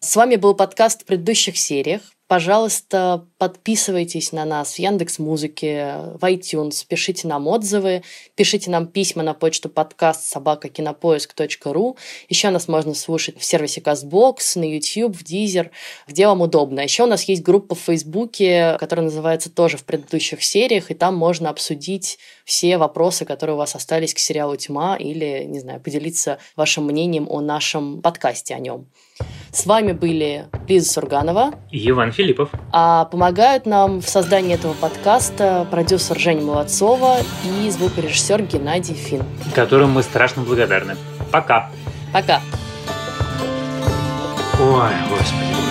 С 0.00 0.14
вами 0.14 0.36
был 0.36 0.54
подкаст 0.54 1.02
в 1.02 1.04
предыдущих 1.06 1.56
сериях. 1.56 2.02
Пожалуйста, 2.28 3.24
подписывайтесь 3.38 4.30
на 4.32 4.44
нас 4.44 4.74
в 4.74 4.78
Яндекс 4.78 5.18
Музыке, 5.18 5.94
в 6.20 6.24
iTunes, 6.24 6.84
пишите 6.86 7.26
нам 7.28 7.46
отзывы, 7.46 8.02
пишите 8.34 8.70
нам 8.70 8.88
письма 8.88 9.22
на 9.22 9.32
почту 9.32 9.70
подкаст 9.70 10.24
собакакинопоиск.ру. 10.24 11.96
Еще 12.28 12.50
нас 12.50 12.68
можно 12.68 12.94
слушать 12.94 13.38
в 13.38 13.44
сервисе 13.44 13.80
CastBox, 13.80 14.58
на 14.58 14.64
YouTube, 14.64 15.16
в 15.16 15.22
Deezer, 15.22 15.70
где 16.08 16.26
вам 16.26 16.42
удобно. 16.42 16.80
Еще 16.80 17.04
у 17.04 17.06
нас 17.06 17.22
есть 17.22 17.42
группа 17.42 17.74
в 17.74 17.80
Фейсбуке, 17.80 18.76
которая 18.78 19.06
называется 19.06 19.48
тоже 19.48 19.78
в 19.78 19.84
предыдущих 19.84 20.42
сериях, 20.42 20.90
и 20.90 20.94
там 20.94 21.16
можно 21.16 21.48
обсудить 21.48 22.18
все 22.44 22.76
вопросы, 22.76 23.24
которые 23.24 23.54
у 23.54 23.58
вас 23.58 23.74
остались 23.74 24.12
к 24.12 24.18
сериалу 24.18 24.56
«Тьма» 24.56 24.96
или, 24.96 25.44
не 25.46 25.60
знаю, 25.60 25.80
поделиться 25.80 26.38
вашим 26.54 26.84
мнением 26.84 27.28
о 27.30 27.40
нашем 27.40 28.02
подкасте 28.02 28.54
о 28.54 28.58
нем. 28.58 28.88
С 29.52 29.64
вами 29.64 29.92
были 29.92 30.46
Лиза 30.68 30.92
Сурганова 30.92 31.54
и 31.70 31.88
Иван 31.88 32.12
Филиппов. 32.12 32.50
А 32.72 33.06
помогают 33.06 33.64
нам 33.64 34.00
в 34.00 34.08
создании 34.08 34.54
этого 34.54 34.74
подкаста 34.74 35.66
продюсер 35.70 36.18
Женя 36.18 36.42
Молодцова 36.42 37.18
и 37.44 37.70
звукорежиссер 37.70 38.42
Геннадий 38.42 38.94
Фин. 38.94 39.22
Которым 39.54 39.92
мы 39.92 40.02
страшно 40.02 40.42
благодарны. 40.42 40.96
Пока. 41.32 41.70
Пока. 42.12 42.40
Ой, 44.60 44.92
господи. 45.10 45.65